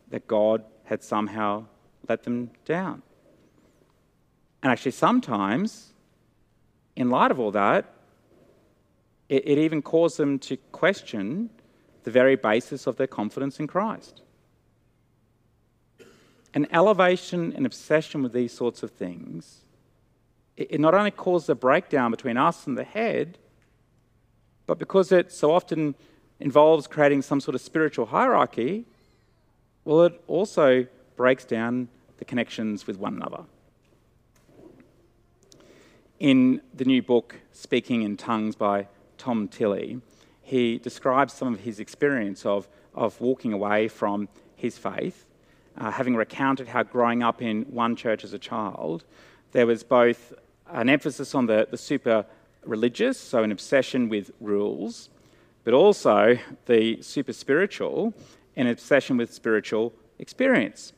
that 0.09 0.27
God 0.27 0.65
had 0.85 1.03
somehow 1.03 1.67
let 2.09 2.23
them 2.23 2.51
down. 2.65 3.03
And 4.63 4.71
actually, 4.71 4.93
sometimes, 4.93 5.93
in 6.97 7.09
light 7.11 7.31
of 7.31 7.41
all 7.41 7.51
that, 7.53 7.87
it, 9.29 9.47
it 9.47 9.59
even 9.59 9.81
caused 9.81 10.19
them 10.19 10.39
to 10.41 10.57
question 10.73 11.51
the 12.05 12.11
very 12.11 12.37
basis 12.37 12.87
of 12.87 12.97
their 12.97 13.07
confidence 13.07 13.59
in 13.59 13.67
Christ. 13.67 14.23
An 16.53 16.67
elevation 16.73 17.53
and 17.55 17.65
obsession 17.65 18.23
with 18.23 18.33
these 18.33 18.53
sorts 18.53 18.83
of 18.83 18.91
things, 18.91 19.61
it, 20.57 20.73
it 20.73 20.81
not 20.81 20.95
only 20.95 21.11
causes 21.11 21.49
a 21.49 21.55
breakdown 21.55 22.11
between 22.11 22.37
us 22.37 22.67
and 22.67 22.77
the 22.77 22.85
head, 22.85 23.39
but 24.67 24.79
because 24.79 25.11
it 25.13 25.33
so 25.33 25.53
often 25.53 25.95
involves 26.39 26.87
creating 26.87 27.23
some 27.23 27.41
sort 27.41 27.55
of 27.55 27.61
spiritual 27.61 28.07
hierarchy, 28.07 28.85
well, 29.85 30.03
it 30.03 30.21
also 30.27 30.87
breaks 31.17 31.45
down 31.45 31.89
the 32.19 32.25
connections 32.25 32.87
with 32.87 32.99
one 32.99 33.15
another 33.15 33.45
in 36.21 36.61
the 36.75 36.85
new 36.85 37.03
book, 37.03 37.37
Speaking 37.51 38.03
in 38.03 38.17
Tongues 38.17 38.55
by 38.55 38.87
Tom 39.17 39.49
Tilley, 39.49 40.01
he 40.43 40.79
describes 40.79 41.33
some 41.33 41.55
of 41.55 41.61
his 41.61 41.81
experience 41.81 42.45
of, 42.45 42.69
of 42.95 43.19
walking 43.21 43.55
away 43.55 43.89
from 43.89 44.29
his 44.55 44.77
faith, 44.77 45.25
uh, 45.79 45.91
having 45.91 46.15
recounted 46.15 46.69
how 46.69 46.83
growing 46.83 47.23
up 47.23 47.41
in 47.41 47.63
one 47.63 47.97
church 47.97 48.23
as 48.23 48.35
a 48.35 48.39
child, 48.39 49.05
there 49.53 49.67
was 49.67 49.83
both 49.83 50.35
an 50.71 50.91
emphasis 50.91 51.35
on 51.35 51.47
the, 51.47 51.67
the 51.71 51.79
super 51.79 52.27
religious, 52.65 53.19
so 53.19 53.43
an 53.43 53.51
obsession 53.51 54.11
with 54.11 54.31
rules, 54.41 55.09
but 55.65 55.73
also 55.73 56.37
the 56.67 57.01
super 57.01 57.33
spiritual, 57.33 58.13
an 58.57 58.67
obsession 58.67 59.17
with 59.17 59.33
spiritual 59.33 59.93
experience. 60.19 60.93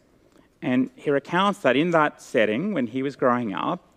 And 0.60 0.90
he 0.96 1.10
recounts 1.10 1.60
that 1.60 1.76
in 1.76 1.92
that 1.92 2.20
setting, 2.20 2.74
when 2.74 2.88
he 2.88 3.02
was 3.04 3.14
growing 3.14 3.54
up, 3.54 3.91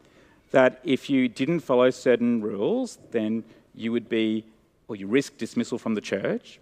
that 0.56 0.80
if 0.86 1.10
you 1.10 1.28
didn't 1.28 1.60
follow 1.60 1.90
certain 1.90 2.42
rules, 2.42 2.98
then 3.12 3.44
you 3.74 3.92
would 3.92 4.08
be, 4.08 4.46
or 4.88 4.96
you 4.96 5.06
risk 5.06 5.38
dismissal 5.38 5.78
from 5.78 5.96
the 5.96 6.00
church. 6.00 6.62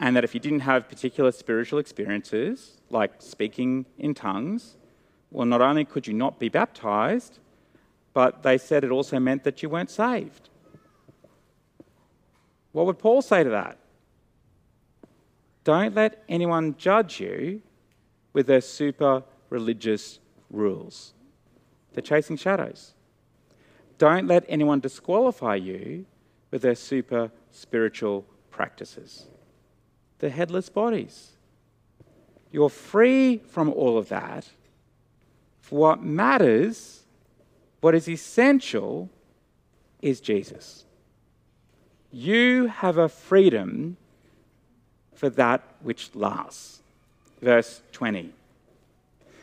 And 0.00 0.16
that 0.16 0.24
if 0.24 0.34
you 0.34 0.40
didn't 0.40 0.66
have 0.70 0.88
particular 0.88 1.30
spiritual 1.30 1.78
experiences, 1.78 2.80
like 2.90 3.12
speaking 3.20 3.86
in 3.98 4.14
tongues, 4.14 4.76
well, 5.30 5.46
not 5.46 5.60
only 5.60 5.84
could 5.84 6.08
you 6.08 6.12
not 6.12 6.40
be 6.40 6.48
baptized, 6.48 7.38
but 8.14 8.42
they 8.42 8.58
said 8.58 8.82
it 8.82 8.90
also 8.90 9.20
meant 9.20 9.44
that 9.44 9.62
you 9.62 9.68
weren't 9.68 9.90
saved. 9.90 10.48
What 12.72 12.86
would 12.86 12.98
Paul 12.98 13.22
say 13.22 13.44
to 13.44 13.50
that? 13.50 13.78
Don't 15.62 15.94
let 15.94 16.24
anyone 16.28 16.74
judge 16.78 17.20
you 17.20 17.62
with 18.32 18.48
their 18.48 18.60
super 18.60 19.22
religious 19.50 20.18
rules. 20.50 21.14
They're 21.92 22.02
chasing 22.02 22.36
shadows. 22.36 22.93
Don't 23.98 24.26
let 24.26 24.44
anyone 24.48 24.80
disqualify 24.80 25.56
you 25.56 26.06
with 26.50 26.62
their 26.62 26.74
super 26.74 27.30
spiritual 27.50 28.24
practices. 28.50 29.26
The 30.18 30.30
headless 30.30 30.68
bodies. 30.68 31.32
You're 32.50 32.70
free 32.70 33.38
from 33.38 33.70
all 33.70 33.98
of 33.98 34.08
that. 34.08 34.48
For 35.60 35.78
what 35.78 36.02
matters, 36.02 37.02
what 37.80 37.94
is 37.94 38.08
essential, 38.08 39.10
is 40.02 40.20
Jesus. 40.20 40.84
You 42.12 42.66
have 42.66 42.98
a 42.98 43.08
freedom 43.08 43.96
for 45.14 45.28
that 45.30 45.62
which 45.82 46.14
lasts. 46.14 46.82
Verse 47.40 47.82
20. 47.92 48.32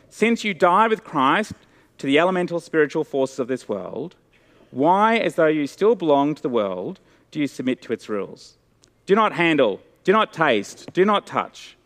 Since 0.10 0.44
you 0.44 0.54
died 0.54 0.90
with 0.90 1.04
Christ 1.04 1.54
to 1.98 2.08
the 2.08 2.20
elemental 2.20 2.60
spiritual 2.60 3.04
forces 3.04 3.40
of 3.40 3.48
this 3.48 3.68
world, 3.68 4.16
why, 4.72 5.18
as 5.18 5.36
though 5.36 5.48
you 5.48 5.68
still 5.68 5.96
belong 5.96 6.34
to 6.34 6.42
the 6.42 6.50
world, 6.50 7.00
do 7.30 7.40
you 7.40 7.48
submit 7.48 7.82
to 7.84 7.94
its 7.94 8.10
rules? 8.10 8.58
Do 9.06 9.16
not 9.16 9.34
handle, 9.34 9.82
do 10.04 10.14
not 10.14 10.34
taste, 10.34 10.92
do 10.94 11.06
not 11.06 11.28
touch. 11.28 11.78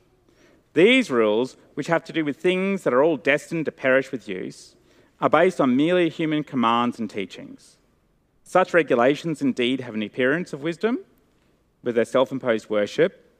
These 0.73 1.09
rules, 1.09 1.57
which 1.73 1.87
have 1.87 2.03
to 2.05 2.13
do 2.13 2.23
with 2.23 2.37
things 2.37 2.83
that 2.83 2.93
are 2.93 3.03
all 3.03 3.17
destined 3.17 3.65
to 3.65 3.71
perish 3.71 4.11
with 4.11 4.29
use, 4.29 4.75
are 5.19 5.29
based 5.29 5.59
on 5.59 5.75
merely 5.75 6.09
human 6.09 6.43
commands 6.43 6.99
and 6.99 7.09
teachings. 7.09 7.77
Such 8.43 8.73
regulations 8.73 9.41
indeed 9.41 9.81
have 9.81 9.95
an 9.95 10.03
appearance 10.03 10.53
of 10.53 10.61
wisdom, 10.61 10.99
with 11.83 11.95
their 11.95 12.05
self 12.05 12.31
imposed 12.31 12.69
worship, 12.69 13.31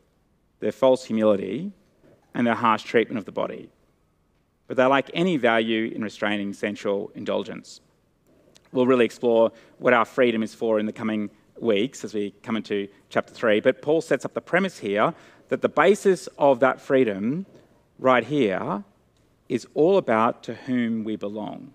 their 0.60 0.72
false 0.72 1.06
humility, 1.06 1.72
and 2.34 2.48
their 2.48 2.56
harsh 2.56 2.84
treatment 2.84 3.20
of 3.20 3.26
the 3.26 3.32
body. 3.32 3.70
But 4.68 4.78
they 4.78 4.86
lack 4.86 5.12
any 5.14 5.38
value 5.38 5.92
in 5.94 6.02
restraining 6.02 6.54
sensual 6.54 7.12
indulgence 7.14 7.82
we'll 8.76 8.86
really 8.86 9.06
explore 9.06 9.52
what 9.80 9.94
our 9.94 10.06
freedom 10.06 10.44
is 10.44 10.54
for 10.54 10.80
in 10.80 10.86
the 10.86 10.94
coming 10.94 11.30
weeks 11.60 12.04
as 12.04 12.14
we 12.14 12.32
come 12.44 12.58
into 12.58 12.88
chapter 13.10 13.34
3. 13.34 13.62
But 13.62 13.82
Paul 13.82 14.02
sets 14.02 14.26
up 14.26 14.34
the 14.34 14.42
premise 14.42 14.80
here 14.80 15.14
that 15.50 15.62
the 15.62 15.70
basis 15.70 16.28
of 16.38 16.60
that 16.60 16.82
freedom, 16.82 17.46
right 17.98 18.24
here, 18.24 18.84
is 19.48 19.68
all 19.74 19.98
about 19.98 20.44
to 20.44 20.56
whom 20.56 21.04
we 21.04 21.16
belong. 21.16 21.74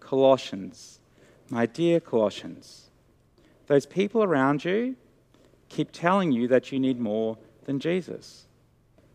Colossians, 0.00 0.98
my 1.50 1.66
dear 1.66 2.00
Colossians, 2.00 2.90
those 3.66 3.86
people 3.86 4.22
around 4.22 4.64
you 4.64 4.96
keep 5.68 5.92
telling 5.92 6.32
you 6.32 6.48
that 6.48 6.72
you 6.72 6.80
need 6.80 6.98
more 6.98 7.38
than 7.64 7.78
Jesus, 7.78 8.46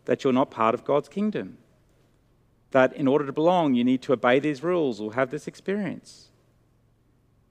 that 0.05 0.23
you're 0.23 0.33
not 0.33 0.49
part 0.49 0.73
of 0.73 0.85
God's 0.85 1.09
kingdom, 1.09 1.57
that 2.71 2.93
in 2.93 3.07
order 3.07 3.25
to 3.25 3.33
belong, 3.33 3.73
you 3.73 3.83
need 3.83 4.01
to 4.03 4.13
obey 4.13 4.39
these 4.39 4.63
rules 4.63 4.99
or 5.01 5.13
have 5.13 5.29
this 5.29 5.47
experience. 5.47 6.26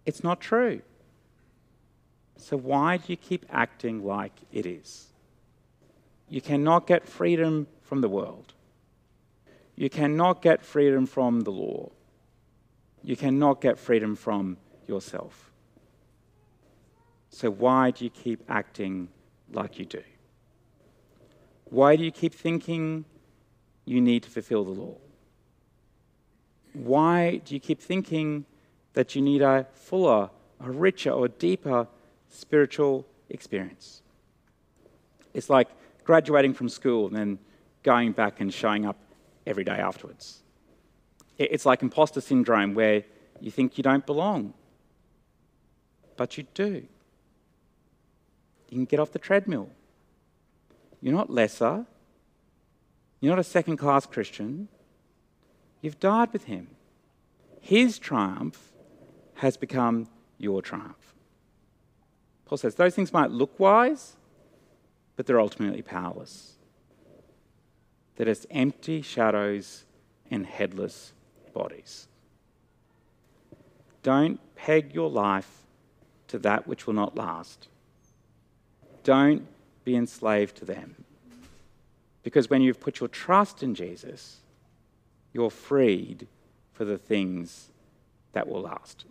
It's 0.06 0.22
not 0.22 0.40
true. 0.40 0.80
So, 2.38 2.56
why 2.56 2.96
do 2.98 3.04
you 3.08 3.16
keep 3.16 3.44
acting 3.50 4.04
like 4.04 4.32
it 4.52 4.64
is? 4.64 5.08
You 6.28 6.40
cannot 6.40 6.86
get 6.86 7.08
freedom 7.08 7.66
from 7.82 8.00
the 8.00 8.08
world. 8.08 8.54
You 9.74 9.90
cannot 9.90 10.42
get 10.42 10.64
freedom 10.64 11.06
from 11.06 11.40
the 11.40 11.50
law. 11.50 11.90
You 13.02 13.16
cannot 13.16 13.60
get 13.60 13.78
freedom 13.78 14.16
from 14.16 14.56
yourself. 14.86 15.50
So, 17.30 17.50
why 17.50 17.90
do 17.90 18.04
you 18.04 18.10
keep 18.10 18.42
acting 18.48 19.08
like 19.52 19.78
you 19.78 19.84
do? 19.84 20.02
Why 21.64 21.96
do 21.96 22.04
you 22.04 22.12
keep 22.12 22.34
thinking 22.34 23.04
you 23.84 24.00
need 24.00 24.22
to 24.22 24.30
fulfill 24.30 24.64
the 24.64 24.70
law? 24.70 24.96
Why 26.72 27.38
do 27.44 27.54
you 27.54 27.60
keep 27.60 27.80
thinking 27.80 28.44
that 28.96 29.14
you 29.14 29.20
need 29.20 29.42
a 29.42 29.66
fuller, 29.74 30.30
a 30.58 30.70
richer, 30.70 31.10
or 31.10 31.28
deeper 31.28 31.86
spiritual 32.30 33.06
experience? 33.28 34.00
It's 35.34 35.50
like 35.50 35.68
graduating 36.02 36.54
from 36.54 36.70
school 36.70 37.06
and 37.06 37.14
then 37.14 37.38
going 37.82 38.12
back 38.12 38.40
and 38.40 38.52
showing 38.52 38.86
up 38.86 38.96
every 39.46 39.64
day 39.64 39.76
afterwards. 39.76 40.42
It's 41.36 41.66
like 41.66 41.82
imposter 41.82 42.22
syndrome 42.22 42.72
where 42.72 43.04
you 43.38 43.50
think 43.50 43.76
you 43.76 43.82
don't 43.82 44.06
belong, 44.06 44.54
but 46.16 46.38
you 46.38 46.46
do. 46.54 46.86
You 48.70 48.78
can 48.78 48.86
get 48.86 48.98
off 48.98 49.12
the 49.12 49.18
treadmill. 49.18 49.68
You're 51.02 51.14
not 51.14 51.28
lesser. 51.28 51.84
You're 53.20 53.34
not 53.36 53.38
a 53.38 53.44
second 53.44 53.76
class 53.76 54.06
Christian. 54.06 54.68
You've 55.82 56.00
died 56.00 56.32
with 56.32 56.44
him. 56.44 56.68
His 57.60 57.98
triumph 57.98 58.72
has 59.36 59.56
become 59.56 60.08
your 60.38 60.62
triumph. 60.62 61.14
Paul 62.46 62.58
says 62.58 62.74
those 62.74 62.94
things 62.94 63.12
might 63.12 63.30
look 63.30 63.58
wise, 63.58 64.16
but 65.16 65.26
they're 65.26 65.40
ultimately 65.40 65.82
powerless. 65.82 66.54
They're 68.16 68.26
just 68.26 68.46
empty 68.50 69.02
shadows 69.02 69.84
and 70.30 70.46
headless 70.46 71.12
bodies. 71.52 72.08
Don't 74.02 74.40
peg 74.54 74.94
your 74.94 75.10
life 75.10 75.64
to 76.28 76.38
that 76.38 76.66
which 76.66 76.86
will 76.86 76.94
not 76.94 77.16
last. 77.16 77.68
Don't 79.04 79.46
be 79.84 79.96
enslaved 79.96 80.56
to 80.56 80.64
them. 80.64 80.96
Because 82.22 82.50
when 82.50 82.62
you've 82.62 82.80
put 82.80 83.00
your 83.00 83.08
trust 83.08 83.62
in 83.62 83.74
Jesus, 83.74 84.38
you're 85.32 85.50
freed 85.50 86.26
for 86.72 86.84
the 86.84 86.98
things 86.98 87.70
that 88.32 88.48
will 88.48 88.62
last. 88.62 89.04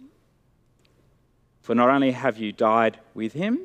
For 1.65 1.73
not 1.73 1.89
only 1.89 2.11
have 2.11 2.37
you 2.37 2.51
died 2.51 2.99
with 3.15 3.33
him, 3.33 3.57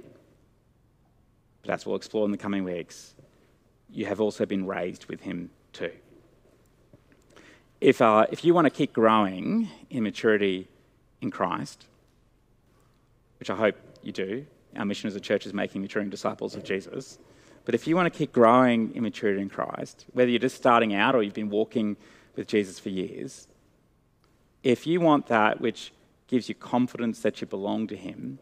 but 1.61 1.71
as 1.71 1.85
we'll 1.85 1.97
explore 1.97 2.25
in 2.25 2.31
the 2.31 2.39
coming 2.39 2.65
weeks, 2.65 3.15
you 3.91 4.07
have 4.07 4.23
also 4.23 4.47
been 4.47 4.67
raised 4.67 5.05
with 5.05 5.21
him 5.21 5.51
too. 5.75 5.93
If, 7.79 8.01
uh, 8.01 8.25
if 8.33 8.43
you 8.43 8.55
want 8.55 8.65
to 8.65 8.71
keep 8.71 8.95
growing 8.95 9.69
in 9.91 10.03
maturity 10.03 10.67
in 11.21 11.31
Christ, 11.31 11.89
which 13.39 13.51
I 13.51 13.55
hope 13.55 13.77
you 14.03 14.13
do, 14.13 14.47
our 14.77 14.87
mission 14.87 15.07
as 15.07 15.15
a 15.15 15.21
church 15.21 15.45
is 15.45 15.53
making 15.53 15.83
maturing 15.83 16.09
disciples 16.09 16.55
of 16.55 16.65
Jesus. 16.65 17.19
But 17.67 17.75
if 17.75 17.87
you 17.87 17.97
want 17.97 18.11
to 18.11 18.19
keep 18.19 18.33
growing 18.33 18.95
in 18.95 19.03
maturity 19.03 19.43
in 19.43 19.51
Christ, 19.51 20.07
whether 20.15 20.31
you're 20.31 20.39
just 20.39 20.57
starting 20.57 20.95
out 20.95 21.15
or 21.15 21.23
you've 21.23 21.35
been 21.35 21.51
walking 21.51 21.99
with 22.35 22.47
Jesus 22.47 22.79
for 22.79 22.89
years, 22.89 23.47
if 24.63 24.87
you 24.87 25.01
want 25.03 25.27
that 25.27 25.61
which 25.61 25.93
gives 26.31 26.49
you 26.49 26.55
confidence 26.55 27.23
that 27.23 27.40
you 27.40 27.47
belong 27.47 27.88
to 27.88 27.97
Him, 27.97 28.38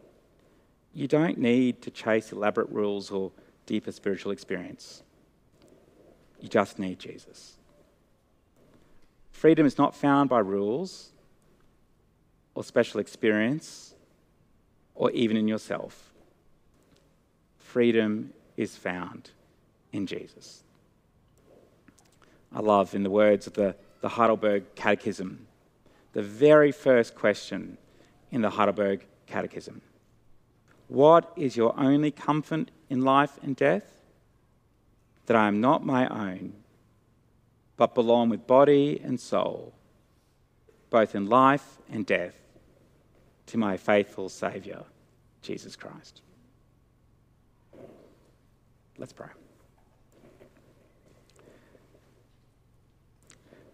you 0.92 1.08
don't 1.08 1.38
need 1.38 1.80
to 1.80 1.90
chase 1.90 2.32
elaborate 2.32 2.68
rules 2.68 3.10
or 3.10 3.32
deeper 3.64 3.90
spiritual 3.90 4.30
experience. 4.30 5.02
You 6.38 6.50
just 6.50 6.78
need 6.78 6.98
Jesus. 6.98 7.56
Freedom 9.32 9.64
is 9.64 9.78
not 9.78 9.96
found 9.96 10.28
by 10.28 10.40
rules 10.40 11.12
or 12.54 12.62
special 12.62 13.00
experience 13.00 13.94
or 14.94 15.10
even 15.12 15.38
in 15.38 15.48
yourself. 15.48 16.12
Freedom 17.56 18.34
is 18.58 18.76
found 18.76 19.30
in 19.92 20.06
Jesus. 20.06 20.62
I 22.54 22.60
love, 22.60 22.94
in 22.94 23.02
the 23.02 23.10
words 23.10 23.46
of 23.46 23.54
the, 23.54 23.76
the 24.02 24.08
Heidelberg 24.10 24.74
Catechism, 24.74 25.46
the 26.18 26.24
very 26.24 26.72
first 26.72 27.14
question 27.14 27.78
in 28.32 28.42
the 28.42 28.50
Heidelberg 28.50 29.06
Catechism 29.28 29.80
What 30.88 31.32
is 31.36 31.56
your 31.56 31.78
only 31.78 32.10
comfort 32.10 32.72
in 32.90 33.02
life 33.02 33.38
and 33.40 33.54
death? 33.54 33.84
That 35.26 35.36
I 35.36 35.46
am 35.46 35.60
not 35.60 35.86
my 35.86 36.08
own, 36.08 36.54
but 37.76 37.94
belong 37.94 38.30
with 38.30 38.48
body 38.48 39.00
and 39.00 39.20
soul, 39.20 39.74
both 40.90 41.14
in 41.14 41.26
life 41.26 41.78
and 41.88 42.04
death, 42.04 42.34
to 43.46 43.56
my 43.56 43.76
faithful 43.76 44.28
Saviour, 44.28 44.86
Jesus 45.40 45.76
Christ. 45.76 46.22
Let's 48.96 49.12
pray. 49.12 49.28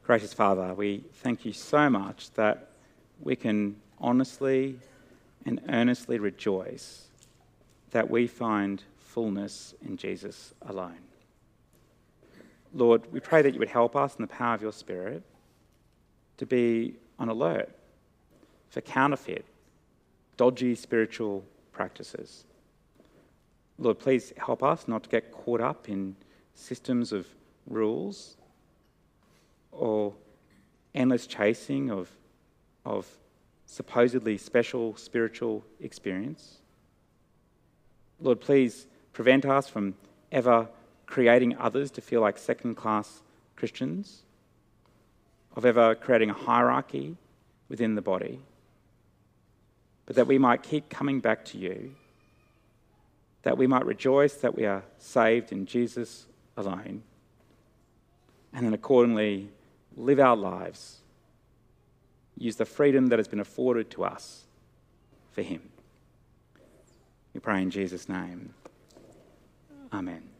Gracious 0.04 0.34
Father, 0.34 0.74
we 0.74 1.02
thank 1.14 1.46
you 1.46 1.52
so 1.54 1.88
much 1.88 2.30
that 2.32 2.68
we 3.22 3.34
can 3.34 3.74
honestly 3.98 4.78
and 5.46 5.62
earnestly 5.70 6.18
rejoice 6.18 7.06
that 7.90 8.10
we 8.10 8.26
find 8.26 8.82
fullness 8.98 9.74
in 9.80 9.96
Jesus 9.96 10.52
alone. 10.60 10.98
Lord, 12.74 13.10
we 13.14 13.20
pray 13.20 13.40
that 13.40 13.54
you 13.54 13.58
would 13.58 13.70
help 13.70 13.96
us 13.96 14.14
in 14.16 14.20
the 14.20 14.28
power 14.28 14.54
of 14.54 14.60
your 14.60 14.74
Spirit 14.74 15.22
to 16.36 16.44
be 16.44 16.96
on 17.18 17.30
alert 17.30 17.70
for 18.68 18.82
counterfeit, 18.82 19.46
dodgy 20.36 20.74
spiritual 20.74 21.42
practices. 21.72 22.44
Lord, 23.78 23.98
please 23.98 24.34
help 24.36 24.62
us 24.62 24.86
not 24.86 25.04
to 25.04 25.08
get 25.08 25.32
caught 25.32 25.62
up 25.62 25.88
in 25.88 26.14
systems 26.54 27.10
of 27.10 27.26
rules 27.66 28.36
or 29.76 30.14
endless 30.94 31.26
chasing 31.26 31.90
of, 31.90 32.10
of 32.84 33.06
supposedly 33.66 34.38
special 34.38 34.96
spiritual 34.96 35.64
experience. 35.80 36.58
Lord, 38.20 38.40
please 38.40 38.86
prevent 39.12 39.44
us 39.44 39.68
from 39.68 39.94
ever 40.30 40.68
creating 41.06 41.56
others 41.58 41.90
to 41.92 42.00
feel 42.00 42.20
like 42.20 42.38
second 42.38 42.76
class 42.76 43.22
Christians, 43.56 44.22
of 45.56 45.64
ever 45.64 45.94
creating 45.94 46.30
a 46.30 46.34
hierarchy 46.34 47.16
within 47.68 47.94
the 47.94 48.02
body, 48.02 48.40
but 50.06 50.16
that 50.16 50.26
we 50.26 50.38
might 50.38 50.62
keep 50.62 50.88
coming 50.88 51.20
back 51.20 51.44
to 51.46 51.58
you 51.58 51.94
that 53.44 53.58
we 53.58 53.66
might 53.66 53.84
rejoice 53.84 54.34
that 54.36 54.56
we 54.56 54.64
are 54.64 54.82
saved 54.98 55.52
in 55.52 55.66
Jesus 55.66 56.26
alone, 56.56 57.02
and 58.52 58.66
then 58.66 58.74
accordingly 58.74 59.50
live 59.96 60.20
our 60.20 60.36
lives, 60.36 60.98
use 62.36 62.56
the 62.56 62.64
freedom 62.64 63.06
that 63.08 63.18
has 63.18 63.28
been 63.28 63.40
afforded 63.40 63.90
to 63.90 64.04
us 64.04 64.44
for 65.32 65.42
Him. 65.42 65.62
We 67.32 67.40
pray 67.40 67.62
in 67.62 67.70
Jesus' 67.70 68.08
name. 68.08 68.54
Amen. 69.92 70.33